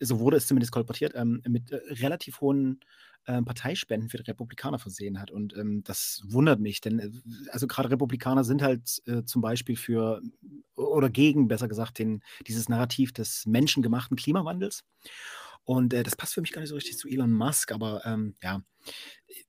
so 0.00 0.18
wurde 0.18 0.36
es 0.36 0.46
zumindest 0.46 0.72
kolportiert, 0.72 1.12
ähm, 1.14 1.42
mit 1.48 1.70
äh, 1.70 1.76
relativ 2.02 2.40
hohen 2.40 2.80
äh, 3.26 3.42
Parteispenden 3.42 4.08
für 4.08 4.18
die 4.18 4.30
Republikaner 4.30 4.78
versehen 4.78 5.20
hat. 5.20 5.30
Und 5.30 5.56
ähm, 5.56 5.82
das 5.84 6.22
wundert 6.26 6.60
mich, 6.60 6.80
denn 6.80 6.98
äh, 6.98 7.10
also 7.50 7.66
gerade 7.66 7.90
Republikaner 7.90 8.44
sind 8.44 8.62
halt 8.62 9.02
äh, 9.06 9.24
zum 9.24 9.42
Beispiel 9.42 9.76
für 9.76 10.20
oder 10.74 11.10
gegen, 11.10 11.48
besser 11.48 11.68
gesagt, 11.68 11.98
den, 11.98 12.22
dieses 12.46 12.68
Narrativ 12.68 13.12
des 13.12 13.46
menschengemachten 13.46 14.16
Klimawandels. 14.16 14.84
Und 15.64 15.94
äh, 15.94 16.02
das 16.02 16.16
passt 16.16 16.34
für 16.34 16.40
mich 16.40 16.52
gar 16.52 16.60
nicht 16.60 16.70
so 16.70 16.74
richtig 16.74 16.98
zu 16.98 17.08
Elon 17.08 17.32
Musk, 17.32 17.72
aber 17.72 18.04
ähm, 18.04 18.34
ja, 18.42 18.62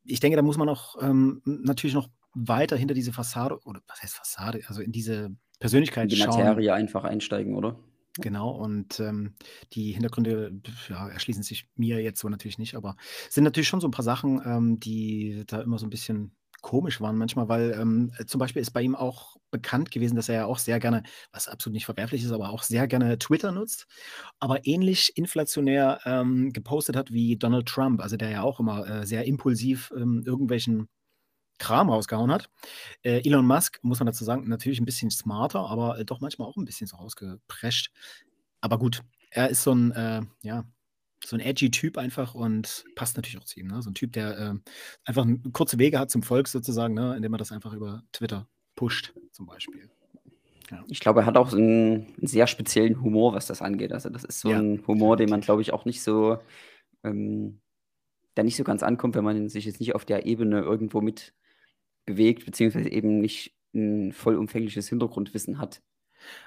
ich 0.04 0.20
denke, 0.20 0.36
da 0.36 0.44
muss 0.44 0.58
man 0.58 0.70
auch 0.70 1.02
ähm, 1.02 1.42
natürlich 1.46 1.96
noch 1.96 2.10
weiter 2.36 2.76
hinter 2.76 2.94
diese 2.94 3.14
Fassade, 3.14 3.60
oder 3.66 3.82
was 3.88 4.02
heißt 4.02 4.16
Fassade, 4.16 4.62
also 4.68 4.82
in 4.82 4.92
diese 4.92 5.36
Persönlichkeit 5.60 6.04
In 6.04 6.10
die 6.10 6.16
schauen. 6.18 6.40
Materie 6.40 6.74
einfach 6.74 7.04
einsteigen, 7.04 7.56
oder? 7.56 7.80
Genau, 8.20 8.52
und 8.52 9.00
ähm, 9.00 9.34
die 9.74 9.92
Hintergründe 9.92 10.62
ja, 10.88 11.10
erschließen 11.10 11.42
sich 11.42 11.68
mir 11.76 12.00
jetzt 12.04 12.20
so 12.20 12.30
natürlich 12.30 12.60
nicht, 12.60 12.76
aber 12.76 12.96
sind 13.30 13.44
natürlich 13.44 13.68
schon 13.68 13.82
so 13.82 13.88
ein 13.88 13.92
paar 13.92 14.04
Sachen, 14.04 14.40
ähm, 14.46 14.80
die 14.80 15.44
da 15.48 15.62
immer 15.62 15.80
so 15.80 15.88
ein 15.88 15.90
bisschen 15.90 16.36
komisch 16.62 17.02
waren 17.02 17.18
manchmal, 17.18 17.50
weil 17.50 17.72
ähm, 17.72 18.12
zum 18.28 18.38
Beispiel 18.40 18.62
ist 18.62 18.72
bei 18.72 18.84
ihm 18.84 18.96
auch 18.96 19.36
bekannt 19.50 19.90
gewesen, 19.90 20.16
dass 20.16 20.30
er 20.30 20.36
ja 20.36 20.46
auch 20.46 20.60
sehr 20.60 20.80
gerne, 20.80 21.02
was 21.32 21.48
absolut 21.48 21.74
nicht 21.74 21.86
verwerflich 21.86 22.24
ist, 22.24 22.32
aber 22.32 22.52
auch 22.52 22.62
sehr 22.64 22.88
gerne 22.88 23.18
Twitter 23.18 23.52
nutzt, 23.52 23.88
aber 24.40 24.66
ähnlich 24.68 25.18
inflationär 25.18 26.00
ähm, 26.06 26.54
gepostet 26.54 26.96
hat 26.96 27.12
wie 27.12 27.36
Donald 27.38 27.68
Trump, 27.68 28.00
also 28.02 28.16
der 28.16 28.30
ja 28.30 28.44
auch 28.44 28.60
immer 28.60 28.88
äh, 28.88 29.06
sehr 29.08 29.26
impulsiv 29.26 29.92
ähm, 29.98 30.22
irgendwelchen 30.26 30.88
Kram 31.64 31.90
rausgehauen 31.90 32.32
hat. 32.32 32.50
Äh, 33.04 33.26
Elon 33.26 33.46
Musk, 33.46 33.80
muss 33.84 34.00
man 34.00 34.08
dazu 34.08 34.24
sagen, 34.26 34.48
natürlich 34.48 34.80
ein 34.80 34.86
bisschen 34.86 35.10
smarter, 35.10 35.70
aber 35.70 35.98
äh, 35.98 36.06
doch 36.06 36.20
manchmal 36.20 36.48
auch 36.48 36.58
ein 36.58 36.66
bisschen 36.66 36.88
so 36.88 36.98
rausgeprescht. 36.98 37.92
Aber 38.62 38.78
gut, 38.78 39.02
er 39.32 39.50
ist 39.50 39.64
so 39.64 39.74
ein, 39.74 39.92
äh, 39.92 40.22
ja, 40.42 40.66
so 41.26 41.38
ein 41.38 41.40
edgy 41.40 41.72
Typ 41.72 41.98
einfach 41.98 42.36
und 42.36 42.84
passt 42.96 43.16
natürlich 43.16 43.38
auch 43.38 43.46
zu 43.46 43.60
ihm. 43.60 43.68
Ne? 43.68 43.82
So 43.82 43.90
ein 43.90 43.96
Typ, 43.96 44.12
der 44.12 44.38
äh, 44.38 44.54
einfach 45.06 45.26
kurze 45.54 45.80
Wege 45.80 46.00
hat 46.00 46.12
zum 46.12 46.22
Volk 46.22 46.48
sozusagen, 46.48 46.94
ne? 46.94 47.16
indem 47.16 47.34
er 47.34 47.38
das 47.38 47.52
einfach 47.52 47.74
über 47.74 48.04
Twitter 48.12 48.48
pusht, 48.76 49.14
zum 49.32 49.46
Beispiel. 49.46 49.90
Ja. 50.70 50.84
Ich 50.90 51.00
glaube, 51.00 51.22
er 51.22 51.26
hat 51.26 51.38
auch 51.38 51.54
einen, 51.54 52.08
einen, 52.18 52.28
sehr 52.28 52.48
speziellen 52.48 53.02
Humor, 53.02 53.34
was 53.34 53.46
das 53.46 53.62
angeht. 53.62 53.94
Also, 53.94 54.10
das 54.10 54.24
ist 54.24 54.40
so 54.40 54.50
ja, 54.50 54.60
ein 54.60 54.86
Humor, 54.88 55.18
den 55.18 55.30
man, 55.30 55.42
glaube 55.42 55.62
ich, 55.62 55.72
auch 55.72 55.86
nicht 55.86 56.02
so, 56.02 56.40
ähm, 57.04 57.62
der 58.36 58.44
nicht 58.44 58.56
so 58.56 58.64
ganz 58.64 58.82
ankommt, 58.82 59.16
wenn 59.16 59.24
man 59.24 59.50
sich 59.50 59.66
jetzt 59.66 59.80
nicht 59.80 59.94
auf 59.94 60.06
der 60.06 60.26
Ebene 60.26 60.62
irgendwo 60.62 61.02
mit 61.02 61.34
bewegt, 62.06 62.46
beziehungsweise 62.46 62.90
eben 62.90 63.20
nicht 63.20 63.56
ein 63.74 64.12
vollumfängliches 64.12 64.90
Hintergrundwissen 64.90 65.58
hat. 65.58 65.82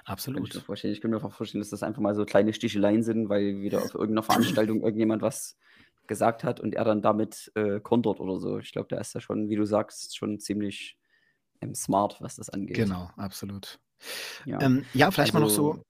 Absolut. 0.05 0.55
Ich, 0.55 0.63
vorstellen. 0.63 0.93
ich 0.93 1.01
kann 1.01 1.11
mir 1.11 1.17
einfach 1.17 1.31
vorstellen, 1.31 1.61
dass 1.61 1.69
das 1.69 1.83
einfach 1.83 2.01
mal 2.01 2.15
so 2.15 2.25
kleine 2.25 2.53
Sticheleien 2.53 3.03
sind, 3.03 3.29
weil 3.29 3.61
wieder 3.61 3.83
auf 3.83 3.93
irgendeiner 3.93 4.23
Veranstaltung 4.23 4.81
irgendjemand 4.81 5.21
was 5.21 5.57
gesagt 6.07 6.43
hat 6.43 6.59
und 6.59 6.73
er 6.73 6.85
dann 6.85 7.01
damit 7.01 7.51
äh, 7.55 7.79
kontert 7.79 8.19
oder 8.19 8.39
so. 8.39 8.59
Ich 8.59 8.71
glaube, 8.71 8.87
der 8.87 9.01
ist 9.01 9.13
ja 9.13 9.21
schon, 9.21 9.49
wie 9.49 9.55
du 9.55 9.65
sagst, 9.65 10.17
schon 10.17 10.39
ziemlich 10.39 10.97
ähm, 11.61 11.75
smart, 11.75 12.21
was 12.21 12.37
das 12.37 12.49
angeht. 12.49 12.77
Genau, 12.77 13.09
absolut. 13.17 13.79
Ja, 14.45 14.61
ähm, 14.61 14.85
ja 14.93 15.11
vielleicht 15.11 15.35
also, 15.35 15.39
mal 15.63 15.73
noch 15.73 15.75
so. 15.75 15.83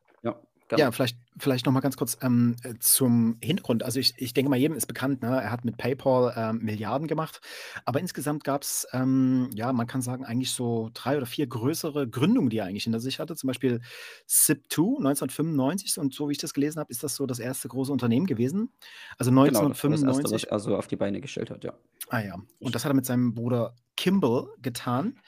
Also, 0.70 0.84
ja. 0.84 0.92
Vielleicht, 0.92 1.18
vielleicht 1.38 1.66
noch 1.66 1.74
mal 1.74 1.80
ganz 1.80 1.96
kurz 1.98 2.18
ähm, 2.22 2.56
äh, 2.64 2.74
zum 2.80 3.38
Hintergrund. 3.42 3.84
Also 3.84 4.00
ich, 4.00 4.14
ich 4.18 4.34
denke 4.34 4.50
mal, 4.50 4.58
jedem 4.58 4.76
ist 4.76 4.88
bekannt, 4.88 5.22
ne? 5.22 5.42
er 5.42 5.52
hat 5.52 5.66
mit 5.66 5.78
PayPal 5.78 6.34
ähm, 6.36 6.60
Milliarden 6.60 7.08
gemacht. 7.08 7.42
Aber 7.86 8.00
insgesamt 8.00 8.44
gab 8.44 8.64
es, 8.64 8.88
ähm, 8.92 9.50
ja, 9.54 9.72
man 9.72 9.88
kann 9.88 10.02
sagen, 10.02 10.26
eigentlich 10.26 10.52
so 10.52 10.90
drei 10.94 11.18
oder 11.18 11.26
vier 11.26 11.48
größere 11.48 12.08
Gründungen, 12.08 12.50
die 12.50 12.58
er 12.58 12.66
eigentlich 12.66 12.84
hinter 12.84 13.00
sich 13.00 13.20
hatte. 13.20 13.36
Zum 13.36 13.48
Beispiel 13.48 13.82
SIP2 14.28 14.98
1995. 14.98 15.98
Und 16.00 16.14
so 16.14 16.28
wie 16.28 16.34
ich 16.34 16.38
das 16.38 16.54
gelesen 16.54 16.80
habe, 16.80 16.92
ist 16.92 17.04
das 17.04 17.16
so 17.16 17.26
das 17.26 17.40
erste 17.40 17.68
große 17.68 17.92
Unternehmen 17.92 18.26
gewesen. 18.26 18.70
Also 19.18 19.32
1995. 19.32 20.02
Genau, 20.02 20.12
das, 20.12 20.24
das 20.24 20.32
erste, 20.32 20.52
was 20.52 20.52
er 20.52 20.60
so 20.60 20.78
auf 20.78 20.88
die 20.88 20.98
Beine 20.98 21.22
gestellt 21.22 21.50
hat, 21.50 21.64
ja. 21.64 21.74
Ah 22.10 22.20
ja. 22.20 22.36
Und 22.60 22.76
das 22.76 22.84
hat 22.84 22.92
er 22.92 22.96
mit 22.96 23.06
seinem 23.06 23.34
Bruder 23.34 23.76
Kimball 23.98 24.48
getan, 24.62 25.20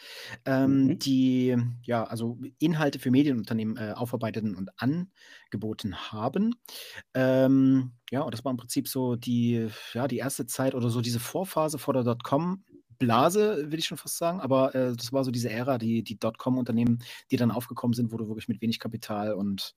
ähm, 0.46 0.84
mhm. 0.86 1.00
die 1.00 1.58
ja 1.84 2.06
also 2.06 2.38
Inhalte 2.60 3.00
für 3.00 3.12
Medienunternehmen 3.12 3.76
äh, 3.76 3.92
aufarbeiteten 3.92 4.56
und 4.56 4.70
angeboten 4.78 5.96
haben. 6.12 6.56
Ähm, 7.14 7.92
ja, 8.12 8.22
und 8.22 8.34
das 8.34 8.46
war 8.46 8.52
im 8.52 8.58
Prinzip 8.58 8.88
so 8.88 9.16
die, 9.16 9.68
ja, 9.94 10.08
die 10.08 10.18
erste 10.18 10.46
Zeit 10.46 10.76
oder 10.76 10.90
so 10.90 11.02
diese 11.02 11.20
Vorphase 11.20 11.78
vor 11.78 11.94
der 11.94 12.04
Dotcom 12.04 12.64
Blase, 13.00 13.72
will 13.72 13.80
ich 13.80 13.88
schon 13.88 13.98
fast 13.98 14.18
sagen, 14.18 14.42
aber 14.42 14.76
äh, 14.76 14.96
das 14.96 15.12
war 15.12 15.24
so 15.24 15.32
diese 15.32 15.50
Ära, 15.50 15.78
die, 15.78 16.04
die 16.04 16.20
Dotcom-Unternehmen, 16.20 17.00
die 17.32 17.38
dann 17.38 17.52
aufgekommen 17.52 17.94
sind, 17.94 18.12
wo 18.12 18.18
du 18.18 18.28
wirklich 18.28 18.48
mit 18.48 18.62
wenig 18.62 18.80
Kapital 18.80 19.34
und 19.34 19.76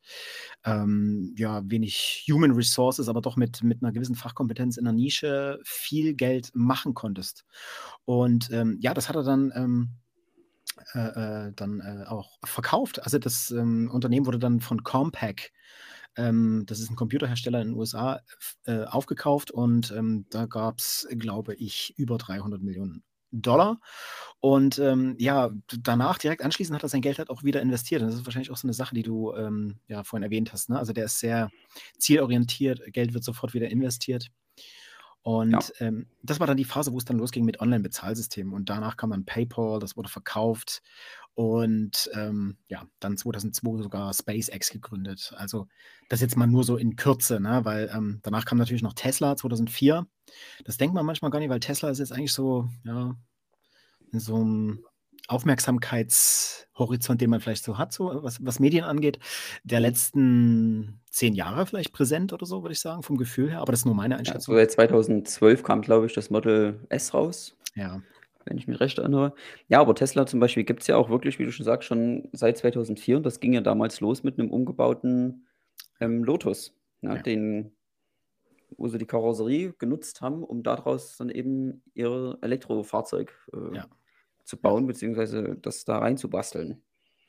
ähm, 0.64 1.35
ja, 1.38 1.62
wenig 1.64 2.26
Human 2.31 2.52
Resources, 2.52 3.09
aber 3.09 3.21
doch 3.21 3.37
mit, 3.37 3.62
mit 3.62 3.83
einer 3.83 3.93
gewissen 3.93 4.17
Fachkompetenz 4.17 4.76
in 4.76 4.85
der 4.85 4.93
Nische 4.93 5.61
viel 5.64 6.14
Geld 6.14 6.50
machen 6.55 6.95
konntest. 6.95 7.45
Und 8.05 8.50
ähm, 8.50 8.79
ja, 8.81 8.93
das 8.93 9.09
hat 9.09 9.17
er 9.17 9.23
dann. 9.23 9.52
Ähm, 9.55 9.88
äh, 10.95 11.49
äh, 11.49 11.52
dann 11.55 11.81
äh, 11.81 12.07
auch 12.07 12.38
verkauft. 12.45 13.02
Also 13.02 13.19
das 13.19 13.50
ähm, 13.50 13.91
Unternehmen 13.93 14.26
wurde 14.26 14.38
dann 14.38 14.61
von 14.61 14.83
Compaq 14.83 15.52
ähm, 16.17 16.64
das 16.67 16.81
ist 16.81 16.91
ein 16.91 16.97
Computerhersteller 16.97 17.61
in 17.61 17.69
den 17.69 17.76
USA, 17.76 18.21
äh, 18.67 18.85
aufgekauft 18.85 19.50
und 19.50 19.93
ähm, 19.93 20.26
da 20.31 20.47
gab 20.47 20.79
es, 20.79 21.09
glaube 21.11 21.55
ich, 21.55 21.95
über 21.97 22.19
300 22.19 22.61
Millionen 22.62 23.02
Dollar. 23.33 23.81
Und 24.41 24.79
ähm, 24.79 25.15
ja, 25.19 25.51
danach, 25.83 26.19
direkt 26.19 26.43
anschließend, 26.43 26.75
hat 26.75 26.83
er 26.83 26.89
sein 26.89 27.01
Geld 27.01 27.19
halt 27.19 27.31
auch 27.31 27.45
wieder 27.45 27.62
investiert. 27.62 28.03
Und 28.03 28.09
das 28.09 28.17
ist 28.17 28.27
wahrscheinlich 28.27 28.51
auch 28.51 28.57
so 28.57 28.67
eine 28.67 28.75
Sache, 28.75 28.95
die 28.95 29.05
du 29.05 29.33
ähm, 29.35 29.79
ja 29.87 30.03
vorhin 30.05 30.25
erwähnt 30.25 30.53
hast. 30.53 30.69
Ne? 30.69 30.79
Also 30.79 30.93
der 30.93 31.05
ist 31.05 31.21
sehr 31.21 31.51
zielorientiert, 31.99 32.81
Geld 32.93 33.15
wird 33.15 33.25
sofort 33.25 33.55
wieder 33.55 33.69
investiert. 33.69 34.31
Und 35.23 35.52
ja. 35.52 35.87
ähm, 35.87 36.07
das 36.23 36.41
war 36.41 36.47
dann 36.47 36.57
die 36.57 36.64
Phase, 36.64 36.93
wo 36.93 36.99
es 36.99 37.05
dann 37.05 37.19
losging 37.19 37.45
mit 37.45 37.61
Online-Bezahlsystemen. 37.61 38.52
Und 38.52 38.69
danach 38.69 38.97
kam 38.97 39.11
dann 39.11 39.25
PayPal, 39.25 39.79
das 39.79 39.97
wurde 39.97 40.09
verkauft. 40.09 40.83
Und 41.35 42.11
ähm, 42.12 42.59
ja, 42.69 42.87
dann 43.00 43.17
2002 43.17 43.83
sogar 43.83 44.12
SpaceX 44.12 44.71
gegründet. 44.71 45.33
Also 45.37 45.69
das 46.09 46.21
jetzt 46.21 46.37
mal 46.37 46.47
nur 46.47 46.64
so 46.64 46.76
in 46.76 46.97
Kürze, 46.97 47.41
ne? 47.41 47.64
weil 47.64 47.91
ähm, 47.95 48.21
danach 48.23 48.45
kam 48.45 48.59
natürlich 48.59 48.83
noch 48.83 48.93
Tesla 48.93 49.37
2004. 49.37 50.07
Das 50.64 50.76
denkt 50.76 50.95
man 50.95 51.07
manchmal 51.07 51.31
gar 51.31 51.38
nicht, 51.38 51.49
weil 51.49 51.61
Tesla 51.61 51.88
ist 51.91 52.00
jetzt 52.00 52.12
eigentlich 52.12 52.33
so, 52.33 52.69
ja, 52.85 53.17
in 54.12 54.21
so 54.21 54.37
einem 54.37 54.85
Aufmerksamkeitshorizont, 55.33 57.21
den 57.21 57.31
man 57.31 57.41
vielleicht 57.41 57.65
so 57.65 57.79
hat, 57.79 57.93
so 57.93 58.23
was, 58.23 58.45
was 58.45 58.61
Medien 58.61 58.85
angeht, 58.85 59.19
der 59.65 59.81
letzten 59.81 61.01
zehn 61.11 61.35
Jahre 61.35 61.67
vielleicht 61.67 61.93
präsent 61.93 62.33
oder 62.33 62.47
so, 62.47 62.62
würde 62.62 62.73
ich 62.73 62.81
sagen, 62.81 63.03
vom 63.03 63.17
Gefühl 63.17 63.51
her. 63.51 63.61
Aber 63.61 63.73
das 63.73 63.81
ist 63.81 63.87
nur 63.87 63.95
meine 63.95 64.17
Einschätzung. 64.17 64.57
Ja, 64.57 64.69
2012 64.69 65.62
kam, 65.62 65.83
glaube 65.83 66.07
ich, 66.07 66.12
das 66.12 66.31
Model 66.31 66.81
S 66.89 67.15
raus. 67.15 67.57
Ja. 67.75 68.03
Wenn 68.45 68.59
ich 68.59 68.67
mich 68.67 68.81
recht 68.81 68.99
erinnere. 68.99 69.35
Ja, 69.69 69.81
aber 69.81 69.95
Tesla 69.95 70.27
zum 70.27 70.41
Beispiel 70.41 70.65
gibt 70.65 70.81
es 70.83 70.89
ja 70.89 70.97
auch 70.97 71.11
wirklich, 71.11 71.39
wie 71.39 71.45
du 71.45 71.53
schon 71.53 71.65
sagst, 71.65 71.87
schon 71.87 72.29
seit 72.33 72.59
2004. 72.59 73.19
Und 73.19 73.27
das 73.27 73.41
ging 73.41 73.53
ja 73.53 73.61
damals 73.61 74.01
los 74.01 74.25
mit 74.25 74.39
einem 74.39 74.51
umgebauten 74.51 75.47
ähm, 76.01 76.25
Lotus, 76.25 76.75
ne, 77.03 77.15
ja. 77.15 77.23
den, 77.23 77.73
wo 78.77 78.89
sie 78.89 78.99
die 78.99 79.07
Karosserie 79.07 79.75
genutzt 79.79 80.23
haben, 80.23 80.43
um 80.43 80.65
daraus 80.65 81.17
dann 81.17 81.29
eben 81.29 81.85
ihr 81.95 82.37
Elektrofahrzeug 82.41 83.33
äh, 83.53 83.77
ja 83.77 83.87
zu 84.45 84.57
bauen, 84.57 84.87
beziehungsweise 84.87 85.57
das 85.61 85.85
da 85.85 85.99
reinzubasteln. 85.99 86.83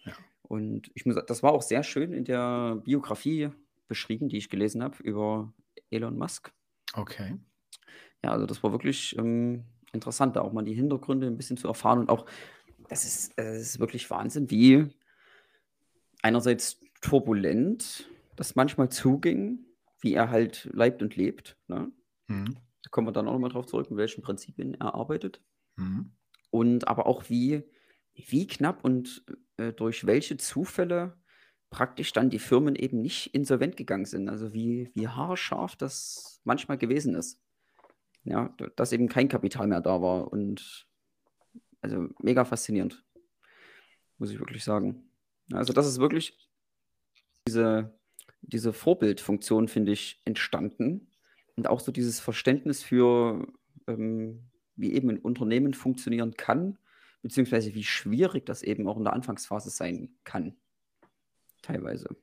Ja. 0.05 0.13
Und 0.41 0.91
ich 0.93 1.05
muss 1.05 1.15
das 1.25 1.43
war 1.43 1.51
auch 1.51 1.61
sehr 1.61 1.83
schön 1.83 2.13
in 2.13 2.25
der 2.25 2.81
Biografie 2.83 3.49
beschrieben, 3.87 4.29
die 4.29 4.37
ich 4.37 4.49
gelesen 4.49 4.83
habe 4.83 5.01
über 5.03 5.53
Elon 5.89 6.17
Musk. 6.17 6.51
Okay. 6.93 7.37
Ja, 8.23 8.31
also 8.31 8.45
das 8.45 8.63
war 8.63 8.71
wirklich 8.71 9.17
ähm, 9.17 9.63
interessant, 9.91 10.35
da 10.35 10.41
auch 10.41 10.53
mal 10.53 10.63
die 10.63 10.73
Hintergründe 10.73 11.27
ein 11.27 11.37
bisschen 11.37 11.57
zu 11.57 11.67
erfahren 11.67 11.99
und 11.99 12.09
auch, 12.09 12.25
das 12.89 13.05
ist, 13.05 13.33
das 13.37 13.61
ist 13.61 13.79
wirklich 13.79 14.09
Wahnsinn, 14.09 14.49
wie 14.49 14.87
einerseits 16.21 16.79
turbulent 17.01 18.09
das 18.35 18.55
manchmal 18.55 18.89
zuging, 18.89 19.65
wie 19.99 20.13
er 20.13 20.29
halt 20.29 20.69
leibt 20.73 21.01
und 21.01 21.15
lebt. 21.15 21.57
Ne? 21.67 21.91
Mhm. 22.27 22.55
Da 22.81 22.89
kommen 22.89 23.07
wir 23.07 23.11
dann 23.11 23.27
auch 23.27 23.33
nochmal 23.33 23.51
drauf 23.51 23.65
zurück, 23.65 23.89
mit 23.89 23.97
welchen 23.97 24.21
Prinzipien 24.21 24.73
er 24.75 24.95
arbeitet. 24.95 25.41
Mhm 25.75 26.11
und 26.53 26.87
aber 26.87 27.07
auch 27.07 27.29
wie, 27.29 27.63
wie 28.13 28.45
knapp 28.45 28.85
und 28.85 29.25
äh, 29.57 29.73
durch 29.73 30.05
welche 30.05 30.37
Zufälle 30.37 31.17
praktisch 31.71 32.13
dann 32.13 32.29
die 32.29 32.37
Firmen 32.37 32.75
eben 32.75 33.01
nicht 33.01 33.33
insolvent 33.33 33.75
gegangen 33.75 34.05
sind. 34.05 34.29
Also 34.29 34.53
wie, 34.53 34.91
wie 34.93 35.07
haarscharf 35.07 35.75
das 35.75 36.39
manchmal 36.43 36.77
gewesen 36.77 37.15
ist. 37.15 37.41
Ja, 38.23 38.55
dass 38.75 38.91
eben 38.91 39.09
kein 39.09 39.29
Kapital 39.29 39.65
mehr 39.65 39.81
da 39.81 39.99
war 39.99 40.31
und 40.31 40.87
also 41.81 42.07
mega 42.19 42.45
faszinierend, 42.45 43.03
muss 44.19 44.29
ich 44.29 44.39
wirklich 44.39 44.63
sagen. 44.63 45.09
Also 45.51 45.73
das 45.73 45.87
ist 45.87 45.99
wirklich 45.99 46.37
diese, 47.47 47.97
diese 48.41 48.73
Vorbildfunktion, 48.73 49.67
finde 49.67 49.91
ich, 49.91 50.21
entstanden 50.23 51.11
und 51.55 51.67
auch 51.67 51.79
so 51.79 51.91
dieses 51.91 52.19
Verständnis 52.19 52.83
für 52.83 53.47
ähm, 53.87 54.51
wie 54.75 54.93
eben 54.93 55.09
ein 55.09 55.19
Unternehmen 55.19 55.73
funktionieren 55.73 56.35
kann, 56.35 56.77
beziehungsweise 57.21 57.73
wie 57.73 57.83
schwierig 57.83 58.45
das 58.45 58.63
eben 58.63 58.87
auch 58.87 58.97
in 58.97 59.03
der 59.03 59.13
Anfangsphase 59.13 59.69
sein 59.69 60.09
kann. 60.23 60.55
Teilweise. 61.61 62.15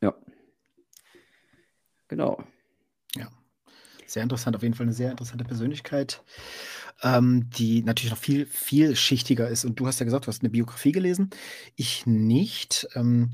Ja. 0.00 0.14
Genau. 2.08 2.42
Ja. 3.16 3.28
Sehr 4.06 4.22
interessant, 4.22 4.54
auf 4.54 4.62
jeden 4.62 4.74
Fall 4.74 4.86
eine 4.86 4.92
sehr 4.92 5.10
interessante 5.10 5.44
Persönlichkeit, 5.44 6.22
ähm, 7.02 7.50
die 7.50 7.82
natürlich 7.82 8.12
noch 8.12 8.18
viel 8.18 8.46
vielschichtiger 8.46 9.48
ist. 9.48 9.64
Und 9.64 9.80
du 9.80 9.86
hast 9.88 9.98
ja 9.98 10.04
gesagt, 10.04 10.26
du 10.26 10.28
hast 10.28 10.42
eine 10.42 10.50
Biografie 10.50 10.92
gelesen. 10.92 11.30
Ich 11.74 12.06
nicht. 12.06 12.86
Ähm, 12.94 13.32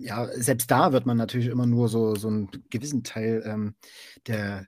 ja, 0.00 0.26
selbst 0.32 0.70
da 0.70 0.92
wird 0.92 1.04
man 1.04 1.18
natürlich 1.18 1.48
immer 1.48 1.66
nur 1.66 1.88
so, 1.88 2.14
so 2.14 2.28
einen 2.28 2.50
gewissen 2.70 3.04
Teil 3.04 3.42
ähm, 3.44 3.74
der, 4.26 4.66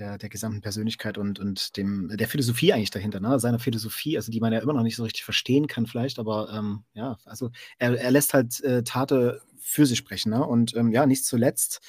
der, 0.00 0.18
der 0.18 0.28
gesamten 0.28 0.62
Persönlichkeit 0.62 1.18
und, 1.18 1.38
und 1.38 1.76
dem, 1.76 2.10
der 2.16 2.26
Philosophie 2.26 2.72
eigentlich 2.72 2.90
dahinter, 2.90 3.20
ne? 3.20 3.38
seiner 3.38 3.58
Philosophie, 3.58 4.16
also 4.16 4.32
die 4.32 4.40
man 4.40 4.52
ja 4.52 4.60
immer 4.60 4.72
noch 4.72 4.82
nicht 4.82 4.96
so 4.96 5.04
richtig 5.04 5.24
verstehen 5.24 5.66
kann, 5.68 5.86
vielleicht, 5.86 6.18
aber 6.18 6.50
ähm, 6.52 6.84
ja, 6.94 7.18
also 7.24 7.50
er, 7.78 7.98
er 8.00 8.10
lässt 8.10 8.34
halt 8.34 8.60
äh, 8.64 8.82
Tate 8.82 9.40
für 9.60 9.86
sich 9.86 9.98
sprechen. 9.98 10.30
Ne? 10.30 10.44
Und 10.44 10.74
ähm, 10.74 10.90
ja, 10.90 11.06
nicht 11.06 11.24
zuletzt, 11.24 11.80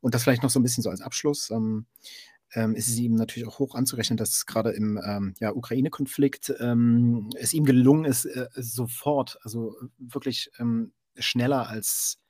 und 0.00 0.14
das 0.14 0.22
vielleicht 0.22 0.42
noch 0.42 0.50
so 0.50 0.58
ein 0.58 0.62
bisschen 0.62 0.82
so 0.82 0.90
als 0.90 1.02
Abschluss, 1.02 1.50
ähm, 1.50 1.86
ähm, 2.54 2.74
ist 2.74 2.88
es 2.88 2.96
ihm 2.96 3.14
natürlich 3.14 3.48
auch 3.48 3.58
hoch 3.58 3.74
anzurechnen, 3.74 4.16
dass 4.16 4.46
gerade 4.46 4.70
im 4.70 5.00
ähm, 5.04 5.34
ja, 5.40 5.52
Ukraine-Konflikt 5.52 6.54
ähm, 6.60 7.28
es 7.36 7.52
ihm 7.52 7.64
gelungen 7.64 8.04
ist, 8.04 8.24
äh, 8.24 8.48
sofort, 8.54 9.38
also 9.42 9.74
wirklich 9.98 10.50
ähm, 10.58 10.92
schneller 11.18 11.68
als 11.68 12.20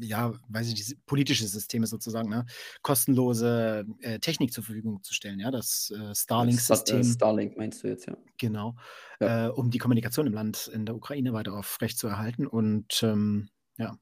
ja, 0.00 0.32
weiß 0.48 0.68
ich 0.68 0.74
nicht, 0.74 1.06
politische 1.06 1.46
Systeme 1.46 1.86
sozusagen, 1.86 2.28
ne? 2.28 2.46
kostenlose 2.82 3.84
äh, 4.00 4.18
Technik 4.18 4.52
zur 4.52 4.64
Verfügung 4.64 5.02
zu 5.02 5.14
stellen, 5.14 5.40
ja, 5.40 5.50
das 5.50 5.92
äh, 5.96 6.14
Starlink-System. 6.14 7.00
Äh, 7.00 7.04
Starlink 7.04 7.56
meinst 7.56 7.82
du 7.82 7.88
jetzt, 7.88 8.06
ja. 8.06 8.16
Genau, 8.38 8.76
ja. 9.20 9.48
Äh, 9.48 9.50
um 9.50 9.70
die 9.70 9.78
Kommunikation 9.78 10.26
im 10.26 10.34
Land, 10.34 10.70
in 10.72 10.86
der 10.86 10.94
Ukraine 10.94 11.32
weiter 11.32 11.54
aufrecht 11.54 11.98
zu 11.98 12.08
erhalten 12.08 12.46
und 12.46 13.02
ähm, 13.02 13.48
ja, 13.78 13.96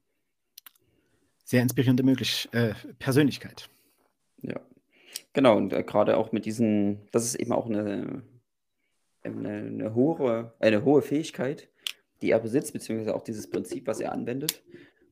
sehr 1.44 1.62
inspirierende 1.62 2.04
Möglich 2.04 2.48
äh, 2.52 2.74
Persönlichkeit. 3.00 3.68
Ja, 4.42 4.60
genau. 5.32 5.56
Und 5.56 5.72
äh, 5.72 5.82
gerade 5.82 6.16
auch 6.16 6.30
mit 6.30 6.44
diesen, 6.44 7.08
das 7.10 7.24
ist 7.24 7.34
eben 7.34 7.52
auch 7.52 7.66
eine, 7.66 8.22
eine, 9.22 9.48
eine, 9.48 9.94
hohe, 9.94 10.54
eine 10.60 10.84
hohe 10.84 11.02
Fähigkeit, 11.02 11.68
die 12.22 12.30
er 12.30 12.38
besitzt, 12.38 12.72
beziehungsweise 12.72 13.14
auch 13.14 13.22
dieses 13.22 13.50
Prinzip, 13.50 13.86
was 13.86 14.00
er 14.00 14.12
anwendet. 14.12 14.62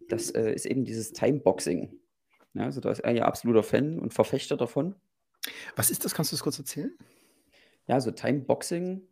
Das 0.08 0.30
äh, 0.30 0.52
ist 0.52 0.66
eben 0.66 0.84
dieses 0.84 1.12
Timeboxing. 1.12 1.98
Ja, 2.54 2.64
also 2.64 2.80
da 2.80 2.90
ist 2.90 3.00
er 3.00 3.12
ja 3.12 3.24
absoluter 3.24 3.62
Fan 3.62 3.98
und 3.98 4.14
Verfechter 4.14 4.56
davon. 4.56 4.94
Was 5.76 5.90
ist 5.90 6.04
das? 6.04 6.14
Kannst 6.14 6.32
du 6.32 6.36
das 6.36 6.42
kurz 6.42 6.58
erzählen? 6.58 6.96
Ja, 7.86 7.94
also 7.94 8.10
Timeboxing, 8.10 9.02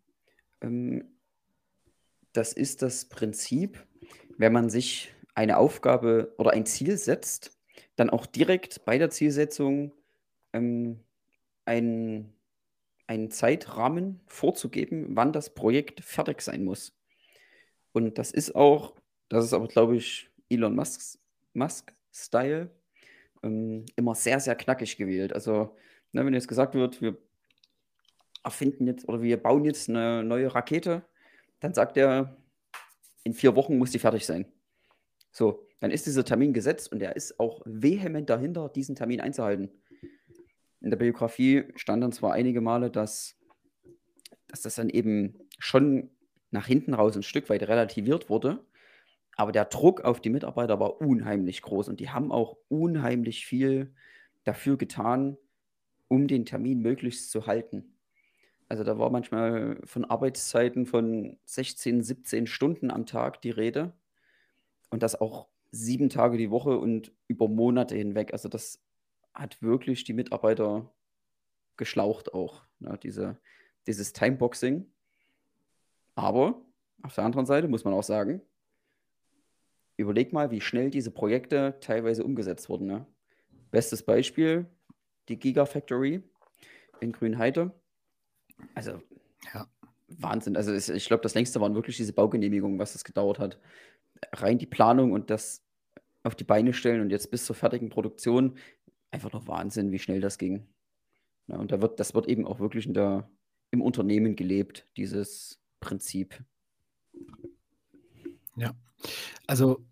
ähm, 0.60 1.04
das 2.32 2.52
ist 2.52 2.82
das 2.82 3.06
Prinzip, 3.06 3.86
wenn 4.36 4.52
man 4.52 4.68
sich 4.68 5.14
eine 5.34 5.58
Aufgabe 5.58 6.34
oder 6.38 6.50
ein 6.50 6.66
Ziel 6.66 6.96
setzt, 6.98 7.58
dann 7.96 8.10
auch 8.10 8.26
direkt 8.26 8.84
bei 8.84 8.98
der 8.98 9.10
Zielsetzung 9.10 9.92
ähm, 10.52 11.00
einen, 11.64 12.34
einen 13.06 13.30
Zeitrahmen 13.30 14.20
vorzugeben, 14.26 15.16
wann 15.16 15.32
das 15.32 15.54
Projekt 15.54 16.00
fertig 16.00 16.42
sein 16.42 16.64
muss. 16.64 16.94
Und 17.92 18.18
das 18.18 18.30
ist 18.30 18.54
auch, 18.54 18.94
das 19.28 19.44
ist 19.44 19.52
aber, 19.52 19.68
glaube 19.68 19.96
ich, 19.96 20.30
Elon 20.48 20.74
Musk, 20.74 21.18
Musk-Style, 21.54 22.70
ähm, 23.42 23.86
immer 23.96 24.14
sehr, 24.14 24.40
sehr 24.40 24.54
knackig 24.54 24.96
gewählt. 24.96 25.32
Also, 25.32 25.76
ne, 26.12 26.24
wenn 26.24 26.34
jetzt 26.34 26.48
gesagt 26.48 26.74
wird, 26.74 27.00
wir 27.00 27.16
erfinden 28.44 28.86
jetzt 28.86 29.08
oder 29.08 29.22
wir 29.22 29.36
bauen 29.36 29.64
jetzt 29.64 29.88
eine 29.88 30.22
neue 30.22 30.54
Rakete, 30.54 31.02
dann 31.60 31.74
sagt 31.74 31.96
er, 31.96 32.36
in 33.24 33.34
vier 33.34 33.56
Wochen 33.56 33.76
muss 33.76 33.90
die 33.90 33.98
fertig 33.98 34.24
sein. 34.24 34.46
So, 35.32 35.66
dann 35.80 35.90
ist 35.90 36.06
dieser 36.06 36.24
Termin 36.24 36.52
gesetzt 36.52 36.92
und 36.92 37.02
er 37.02 37.16
ist 37.16 37.38
auch 37.40 37.60
vehement 37.64 38.30
dahinter, 38.30 38.68
diesen 38.68 38.94
Termin 38.94 39.20
einzuhalten. 39.20 39.70
In 40.80 40.90
der 40.90 40.96
Biografie 40.96 41.64
stand 41.74 42.02
dann 42.02 42.12
zwar 42.12 42.32
einige 42.32 42.60
Male, 42.60 42.90
dass, 42.90 43.36
dass 44.46 44.62
das 44.62 44.76
dann 44.76 44.88
eben 44.88 45.38
schon 45.58 46.10
nach 46.50 46.66
hinten 46.66 46.94
raus 46.94 47.16
ein 47.16 47.22
Stück 47.22 47.50
weit 47.50 47.64
relativiert 47.64 48.30
wurde, 48.30 48.64
aber 49.36 49.52
der 49.52 49.66
Druck 49.66 50.00
auf 50.00 50.20
die 50.20 50.30
Mitarbeiter 50.30 50.80
war 50.80 51.00
unheimlich 51.00 51.62
groß 51.62 51.88
und 51.88 52.00
die 52.00 52.10
haben 52.10 52.32
auch 52.32 52.56
unheimlich 52.68 53.46
viel 53.46 53.94
dafür 54.44 54.78
getan, 54.78 55.36
um 56.08 56.26
den 56.26 56.46
Termin 56.46 56.80
möglichst 56.80 57.30
zu 57.30 57.46
halten. 57.46 57.96
Also 58.68 58.82
da 58.82 58.98
war 58.98 59.10
manchmal 59.10 59.78
von 59.84 60.04
Arbeitszeiten 60.04 60.86
von 60.86 61.36
16, 61.44 62.02
17 62.02 62.46
Stunden 62.46 62.90
am 62.90 63.06
Tag 63.06 63.40
die 63.42 63.50
Rede. 63.50 63.92
Und 64.90 65.02
das 65.02 65.20
auch 65.20 65.46
sieben 65.70 66.08
Tage 66.08 66.38
die 66.38 66.50
Woche 66.50 66.78
und 66.78 67.12
über 67.28 67.48
Monate 67.48 67.94
hinweg. 67.94 68.32
Also 68.32 68.48
das 68.48 68.82
hat 69.34 69.60
wirklich 69.62 70.04
die 70.04 70.14
Mitarbeiter 70.14 70.90
geschlaucht 71.76 72.32
auch, 72.32 72.62
ne, 72.78 72.98
diese, 73.02 73.36
dieses 73.86 74.12
Timeboxing. 74.12 74.86
Aber 76.14 76.62
auf 77.02 77.14
der 77.14 77.24
anderen 77.24 77.46
Seite 77.46 77.68
muss 77.68 77.84
man 77.84 77.92
auch 77.94 78.02
sagen, 78.02 78.40
überleg 79.96 80.32
mal, 80.32 80.50
wie 80.50 80.60
schnell 80.60 80.90
diese 80.90 81.10
Projekte 81.10 81.76
teilweise 81.80 82.24
umgesetzt 82.24 82.68
wurden. 82.68 82.86
Ne? 82.86 83.06
Bestes 83.70 84.02
Beispiel, 84.02 84.66
die 85.28 85.38
Gigafactory 85.38 86.22
in 87.00 87.12
Grünheide. 87.12 87.72
Also, 88.74 89.02
ja. 89.52 89.66
Wahnsinn. 90.08 90.56
Also, 90.56 90.72
ich 90.72 91.06
glaube, 91.06 91.22
das 91.22 91.34
längste 91.34 91.60
waren 91.60 91.74
wirklich 91.74 91.96
diese 91.96 92.12
Baugenehmigungen, 92.12 92.78
was 92.78 92.92
das 92.92 93.04
gedauert 93.04 93.38
hat 93.38 93.58
rein 94.32 94.58
die 94.58 94.66
Planung 94.66 95.12
und 95.12 95.30
das 95.30 95.62
auf 96.22 96.34
die 96.34 96.44
Beine 96.44 96.72
stellen 96.72 97.00
und 97.00 97.10
jetzt 97.10 97.30
bis 97.30 97.44
zur 97.44 97.56
fertigen 97.56 97.88
Produktion, 97.88 98.58
einfach 99.10 99.32
noch 99.32 99.46
Wahnsinn, 99.46 99.92
wie 99.92 99.98
schnell 99.98 100.20
das 100.20 100.38
ging. 100.38 100.66
Ja, 101.46 101.56
und 101.56 101.70
da 101.70 101.80
wird, 101.80 102.00
das 102.00 102.14
wird 102.14 102.28
eben 102.28 102.46
auch 102.46 102.58
wirklich 102.58 102.86
in 102.86 102.94
der, 102.94 103.30
im 103.70 103.80
Unternehmen 103.80 104.34
gelebt, 104.34 104.86
dieses 104.96 105.60
Prinzip. 105.78 106.42
Ja, 108.56 108.74
also 109.46 109.84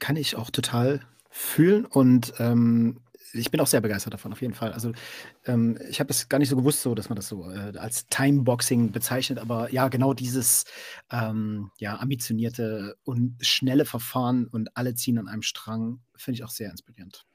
kann 0.00 0.16
ich 0.16 0.36
auch 0.36 0.50
total 0.50 1.00
fühlen 1.30 1.84
und 1.84 2.34
ähm, 2.38 3.00
ich 3.32 3.50
bin 3.50 3.60
auch 3.60 3.66
sehr 3.66 3.80
begeistert 3.80 4.14
davon, 4.14 4.32
auf 4.32 4.40
jeden 4.40 4.54
Fall. 4.54 4.72
Also 4.72 4.92
ähm, 5.44 5.78
ich 5.88 6.00
habe 6.00 6.10
es 6.10 6.28
gar 6.28 6.38
nicht 6.38 6.48
so 6.48 6.56
gewusst, 6.56 6.82
so, 6.82 6.94
dass 6.94 7.08
man 7.08 7.16
das 7.16 7.28
so 7.28 7.50
äh, 7.50 7.76
als 7.76 8.06
Timeboxing 8.08 8.92
bezeichnet, 8.92 9.38
aber 9.38 9.72
ja, 9.72 9.88
genau 9.88 10.14
dieses 10.14 10.64
ähm, 11.10 11.70
ja, 11.78 11.98
ambitionierte 11.98 12.96
und 13.04 13.36
schnelle 13.40 13.84
Verfahren 13.84 14.46
und 14.46 14.76
alle 14.76 14.94
ziehen 14.94 15.18
an 15.18 15.28
einem 15.28 15.42
Strang, 15.42 16.00
finde 16.16 16.38
ich 16.38 16.44
auch 16.44 16.50
sehr 16.50 16.70
inspirierend. 16.70 17.26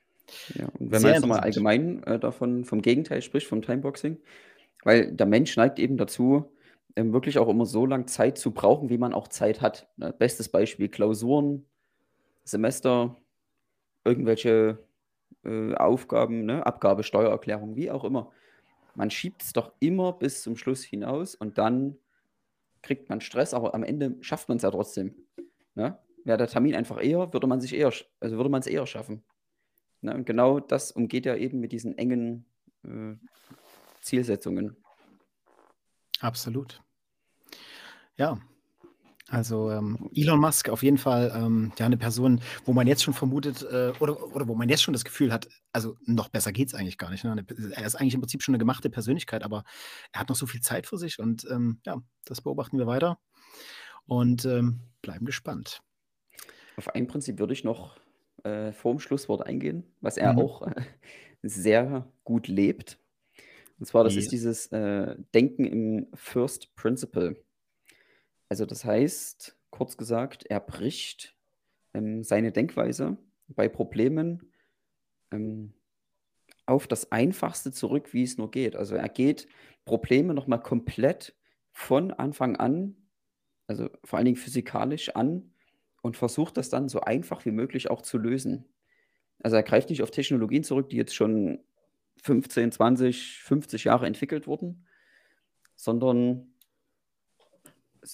Ja, 0.55 0.67
und 0.79 0.91
wenn 0.91 0.99
sehr 0.99 1.09
man 1.09 1.13
jetzt 1.13 1.21
nochmal 1.21 1.39
allgemein 1.41 2.03
äh, 2.03 2.19
davon, 2.19 2.65
vom 2.65 2.81
Gegenteil 2.81 3.21
spricht, 3.21 3.47
vom 3.47 3.61
Timeboxing, 3.61 4.17
weil 4.83 5.11
der 5.11 5.25
Mensch 5.25 5.55
neigt 5.55 5.77
eben 5.77 5.97
dazu, 5.97 6.51
wirklich 6.95 7.37
auch 7.39 7.49
immer 7.49 7.65
so 7.65 7.85
lange 7.85 8.05
Zeit 8.05 8.37
zu 8.37 8.51
brauchen, 8.51 8.89
wie 8.89 8.97
man 8.97 9.13
auch 9.13 9.27
Zeit 9.27 9.61
hat. 9.61 9.87
Ne? 9.97 10.13
Bestes 10.13 10.49
Beispiel: 10.49 10.89
Klausuren, 10.89 11.65
Semester, 12.43 13.17
irgendwelche 14.03 14.79
äh, 15.43 15.73
Aufgaben, 15.75 16.45
ne? 16.45 16.65
Abgabe, 16.65 17.03
Steuererklärung, 17.03 17.75
wie 17.75 17.91
auch 17.91 18.03
immer. 18.03 18.31
Man 18.95 19.09
schiebt 19.09 19.41
es 19.41 19.53
doch 19.53 19.71
immer 19.79 20.13
bis 20.13 20.41
zum 20.41 20.55
Schluss 20.57 20.83
hinaus 20.83 21.35
und 21.35 21.57
dann 21.57 21.97
kriegt 22.81 23.09
man 23.09 23.21
Stress, 23.21 23.53
aber 23.53 23.73
am 23.73 23.83
Ende 23.83 24.17
schafft 24.21 24.49
man 24.49 24.57
es 24.57 24.63
ja 24.63 24.71
trotzdem. 24.71 25.15
Ne? 25.75 25.97
Wäre 26.23 26.37
der 26.37 26.47
Termin 26.47 26.75
einfach 26.75 27.01
eher, 27.01 27.31
würde 27.31 27.47
man 27.47 27.61
sich 27.61 27.73
eher, 27.73 27.91
also 28.19 28.37
würde 28.37 28.49
man 28.49 28.61
es 28.61 28.67
eher 28.67 28.85
schaffen. 28.85 29.23
Ne? 30.01 30.13
Und 30.13 30.25
genau 30.25 30.59
das 30.59 30.91
umgeht 30.91 31.25
ja 31.25 31.35
eben 31.35 31.59
mit 31.59 31.71
diesen 31.71 31.97
engen 31.97 32.45
äh, 32.83 33.15
Zielsetzungen. 34.01 34.75
Absolut. 36.21 36.81
Ja, 38.15 38.39
also 39.31 39.71
ähm, 39.71 40.09
Elon 40.13 40.39
Musk 40.39 40.67
auf 40.69 40.83
jeden 40.83 40.97
Fall 40.97 41.31
ähm, 41.33 41.71
ja 41.79 41.85
eine 41.85 41.97
Person, 41.97 42.41
wo 42.65 42.73
man 42.73 42.85
jetzt 42.85 43.01
schon 43.01 43.13
vermutet 43.13 43.63
äh, 43.63 43.93
oder, 43.99 44.21
oder 44.35 44.47
wo 44.47 44.55
man 44.55 44.67
jetzt 44.67 44.83
schon 44.83 44.93
das 44.93 45.05
Gefühl 45.05 45.31
hat, 45.31 45.47
also 45.71 45.95
noch 46.05 46.27
besser 46.27 46.51
geht 46.51 46.67
es 46.67 46.73
eigentlich 46.73 46.97
gar 46.97 47.09
nicht. 47.09 47.23
Ne? 47.23 47.45
Er 47.71 47.85
ist 47.85 47.95
eigentlich 47.95 48.13
im 48.13 48.19
Prinzip 48.19 48.43
schon 48.43 48.53
eine 48.53 48.59
gemachte 48.59 48.89
Persönlichkeit, 48.89 49.43
aber 49.43 49.63
er 50.11 50.19
hat 50.19 50.29
noch 50.29 50.35
so 50.35 50.47
viel 50.47 50.59
Zeit 50.59 50.85
für 50.85 50.97
sich 50.97 51.17
und 51.17 51.47
ähm, 51.49 51.79
ja, 51.85 52.01
das 52.25 52.41
beobachten 52.41 52.77
wir 52.77 52.87
weiter 52.87 53.19
und 54.05 54.43
ähm, 54.43 54.81
bleiben 55.01 55.25
gespannt. 55.25 55.81
Auf 56.75 56.89
ein 56.93 57.07
Prinzip 57.07 57.39
würde 57.39 57.53
ich 57.53 57.63
noch 57.63 57.97
äh, 58.43 58.73
vor 58.73 58.93
dem 58.93 58.99
Schlusswort 58.99 59.45
eingehen, 59.45 59.85
was 60.01 60.17
er 60.17 60.33
mhm. 60.33 60.39
auch 60.39 60.67
äh, 60.67 60.73
sehr 61.41 62.11
gut 62.25 62.49
lebt. 62.49 62.99
Und 63.81 63.87
zwar, 63.87 64.03
das 64.03 64.13
ja. 64.13 64.19
ist 64.19 64.31
dieses 64.31 64.67
äh, 64.67 65.15
Denken 65.33 65.65
im 65.65 66.07
First 66.13 66.75
Principle. 66.75 67.43
Also 68.47 68.67
das 68.67 68.85
heißt, 68.85 69.57
kurz 69.71 69.97
gesagt, 69.97 70.45
er 70.45 70.59
bricht 70.59 71.35
ähm, 71.95 72.23
seine 72.23 72.51
Denkweise 72.51 73.17
bei 73.47 73.67
Problemen 73.67 74.53
ähm, 75.31 75.73
auf 76.67 76.85
das 76.85 77.11
Einfachste 77.11 77.71
zurück, 77.71 78.13
wie 78.13 78.21
es 78.21 78.37
nur 78.37 78.51
geht. 78.51 78.75
Also 78.75 78.93
er 78.93 79.09
geht 79.09 79.47
Probleme 79.83 80.35
nochmal 80.35 80.61
komplett 80.61 81.35
von 81.71 82.11
Anfang 82.11 82.57
an, 82.57 82.95
also 83.65 83.89
vor 84.03 84.17
allen 84.17 84.25
Dingen 84.25 84.37
physikalisch 84.37 85.09
an 85.15 85.55
und 86.03 86.17
versucht 86.17 86.55
das 86.55 86.69
dann 86.69 86.87
so 86.87 87.01
einfach 87.01 87.45
wie 87.45 87.51
möglich 87.51 87.89
auch 87.89 88.03
zu 88.03 88.19
lösen. 88.19 88.65
Also 89.41 89.55
er 89.55 89.63
greift 89.63 89.89
nicht 89.89 90.03
auf 90.03 90.11
Technologien 90.11 90.63
zurück, 90.63 90.89
die 90.89 90.97
jetzt 90.97 91.15
schon 91.15 91.63
15, 92.21 92.71
20, 92.71 93.39
50 93.43 93.83
Jahre 93.83 94.05
entwickelt 94.05 94.47
worden, 94.47 94.85
sondern 95.75 96.53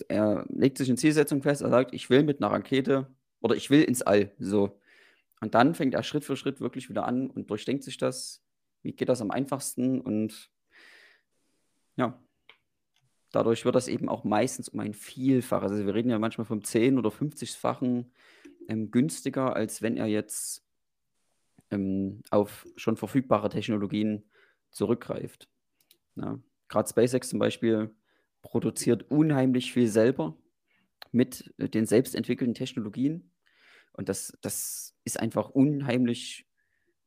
er 0.08 0.46
legt 0.50 0.78
sich 0.78 0.90
eine 0.90 0.98
Zielsetzung 0.98 1.42
fest, 1.42 1.62
er 1.62 1.70
sagt, 1.70 1.94
ich 1.94 2.10
will 2.10 2.24
mit 2.24 2.42
einer 2.42 2.52
Rakete 2.52 3.08
oder 3.42 3.56
ich 3.56 3.70
will 3.70 3.84
ins 3.84 4.02
All, 4.02 4.32
so. 4.40 4.80
Und 5.40 5.54
dann 5.56 5.76
fängt 5.76 5.94
er 5.94 6.04
Schritt 6.04 6.26
für 6.26 6.36
Schritt 6.36 6.60
wirklich 6.60 6.90
wieder 6.90 7.06
an 7.06 7.30
und 7.30 7.50
durchdenkt 7.50 7.84
sich 7.84 7.98
das, 7.98 8.44
wie 8.82 8.94
geht 8.94 9.10
das 9.10 9.22
am 9.22 9.32
einfachsten 9.32 10.02
und 10.02 10.50
ja, 11.96 12.20
dadurch 13.32 13.66
wird 13.66 13.76
das 13.76 13.88
eben 13.88 14.10
auch 14.10 14.24
meistens 14.24 14.70
um 14.70 14.80
ein 14.80 14.94
Vielfaches. 14.94 15.72
Also 15.72 15.86
wir 15.86 15.94
reden 15.94 16.10
ja 16.10 16.20
manchmal 16.20 16.46
vom 16.46 16.60
10- 16.60 16.98
oder 16.98 17.10
50-fachen 17.10 18.12
ähm, 18.68 18.92
günstiger, 18.92 19.56
als 19.56 19.82
wenn 19.82 19.98
er 19.98 20.08
jetzt 20.08 20.67
ähm, 21.72 22.22
auf 22.30 22.68
schon 22.76 22.98
verfügbare 22.98 23.50
Technologien 23.50 24.30
zurückgreift. 24.72 25.50
Ja. 26.16 26.40
Gerade 26.68 26.90
SpaceX 26.90 27.30
zum 27.30 27.40
Beispiel 27.40 27.96
produziert 28.42 29.10
unheimlich 29.10 29.74
viel 29.74 29.88
selber 29.88 30.38
mit 31.12 31.54
äh, 31.58 31.70
den 31.70 31.86
selbst 31.86 32.16
entwickelten 32.16 32.54
Technologien. 32.54 33.32
Und 33.94 34.10
das, 34.10 34.38
das 34.42 34.96
ist 35.04 35.20
einfach 35.20 35.50
unheimlich, 35.50 36.48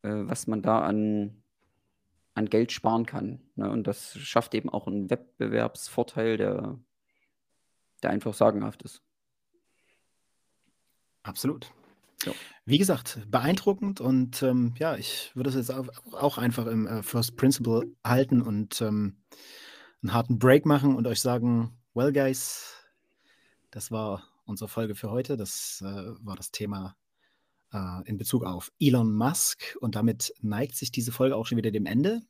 äh, 0.03 0.11
was 0.11 0.47
man 0.47 0.63
da 0.63 0.81
an, 0.81 1.43
an 2.35 2.47
Geld 2.47 2.73
sparen 2.73 3.07
kann. 3.07 3.41
Ne? 3.55 3.71
Und 3.71 3.87
das 3.87 4.19
schafft 4.19 4.55
eben 4.55 4.69
auch 4.69 4.87
einen 4.87 5.11
Wettbewerbsvorteil, 5.11 6.37
der, 6.37 6.79
der 8.03 8.11
einfach 8.11 8.35
sagenhaft 8.35 8.83
ist. 8.83 9.03
Absolut. 11.23 11.73
Ja. 12.25 12.33
Wie 12.67 12.79
gesagt, 12.79 13.19
beeindruckend 13.29 14.01
und 14.01 14.43
ähm, 14.43 14.75
ja, 14.79 14.97
ich 14.97 15.31
würde 15.35 15.51
es 15.51 15.57
jetzt 15.57 15.71
auch 15.71 16.39
einfach 16.39 16.67
im 16.67 16.87
äh, 16.87 17.03
First 17.03 17.37
Principle 17.37 17.91
halten 18.05 18.43
und 18.43 18.81
ähm, 18.83 19.17
einen 20.03 20.13
harten 20.13 20.39
Break 20.39 20.67
machen 20.67 20.95
und 20.95 21.07
euch 21.07 21.21
sagen, 21.21 21.79
well 21.95 22.13
guys, 22.13 22.75
das 23.71 23.91
war 23.91 24.23
unsere 24.45 24.69
Folge 24.69 24.95
für 24.95 25.11
heute. 25.11 25.37
Das 25.37 25.83
äh, 25.85 26.13
war 26.21 26.37
das 26.37 26.51
Thema 26.51 26.97
äh, 27.73 28.09
in 28.09 28.19
Bezug 28.19 28.45
auf 28.45 28.73
Elon 28.79 29.13
Musk 29.13 29.77
und 29.81 29.95
damit 29.95 30.35
neigt 30.41 30.77
sich 30.77 30.91
diese 30.93 31.13
Folge 31.13 31.37
auch 31.37 31.47
schon 31.47 31.59
wieder 31.59 31.71
dem 31.71 31.87
Ende. 31.87 32.21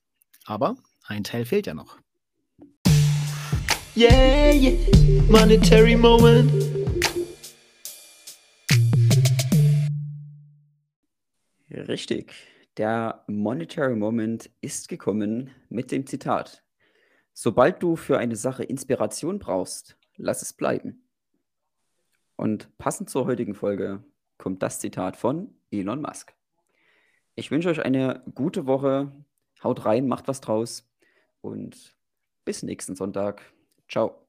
Aber 0.44 0.76
ein 1.04 1.24
Teil 1.24 1.44
fehlt 1.44 1.66
ja 1.66 1.74
noch. 1.74 1.98
Yeah, 3.96 4.52
yeah. 4.52 4.78
monetary 5.28 5.96
moment. 5.96 6.69
Richtig. 11.70 12.32
Der 12.76 13.24
Monetary 13.26 13.96
Moment 13.96 14.50
ist 14.60 14.88
gekommen 14.88 15.50
mit 15.68 15.92
dem 15.92 16.06
Zitat. 16.06 16.62
Sobald 17.32 17.82
du 17.82 17.96
für 17.96 18.18
eine 18.18 18.36
Sache 18.36 18.64
Inspiration 18.64 19.38
brauchst, 19.38 19.96
lass 20.16 20.42
es 20.42 20.52
bleiben. 20.52 21.04
Und 22.36 22.76
passend 22.78 23.10
zur 23.10 23.26
heutigen 23.26 23.54
Folge 23.54 24.02
kommt 24.38 24.62
das 24.62 24.80
Zitat 24.80 25.16
von 25.16 25.54
Elon 25.70 26.00
Musk. 26.00 26.34
Ich 27.34 27.50
wünsche 27.50 27.68
euch 27.68 27.84
eine 27.84 28.22
gute 28.34 28.66
Woche. 28.66 29.12
Haut 29.62 29.84
rein, 29.84 30.08
macht 30.08 30.26
was 30.26 30.40
draus 30.40 30.90
und 31.42 31.94
bis 32.44 32.62
nächsten 32.62 32.96
Sonntag. 32.96 33.42
Ciao. 33.88 34.26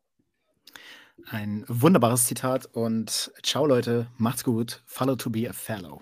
Ein 1.28 1.64
wunderbares 1.68 2.28
Zitat 2.28 2.66
und 2.66 3.32
ciao 3.44 3.66
Leute, 3.66 4.08
macht's 4.18 4.44
gut. 4.44 4.84
Follow 4.86 5.16
to 5.16 5.30
be 5.30 5.50
a 5.50 5.54
fellow. 5.54 6.02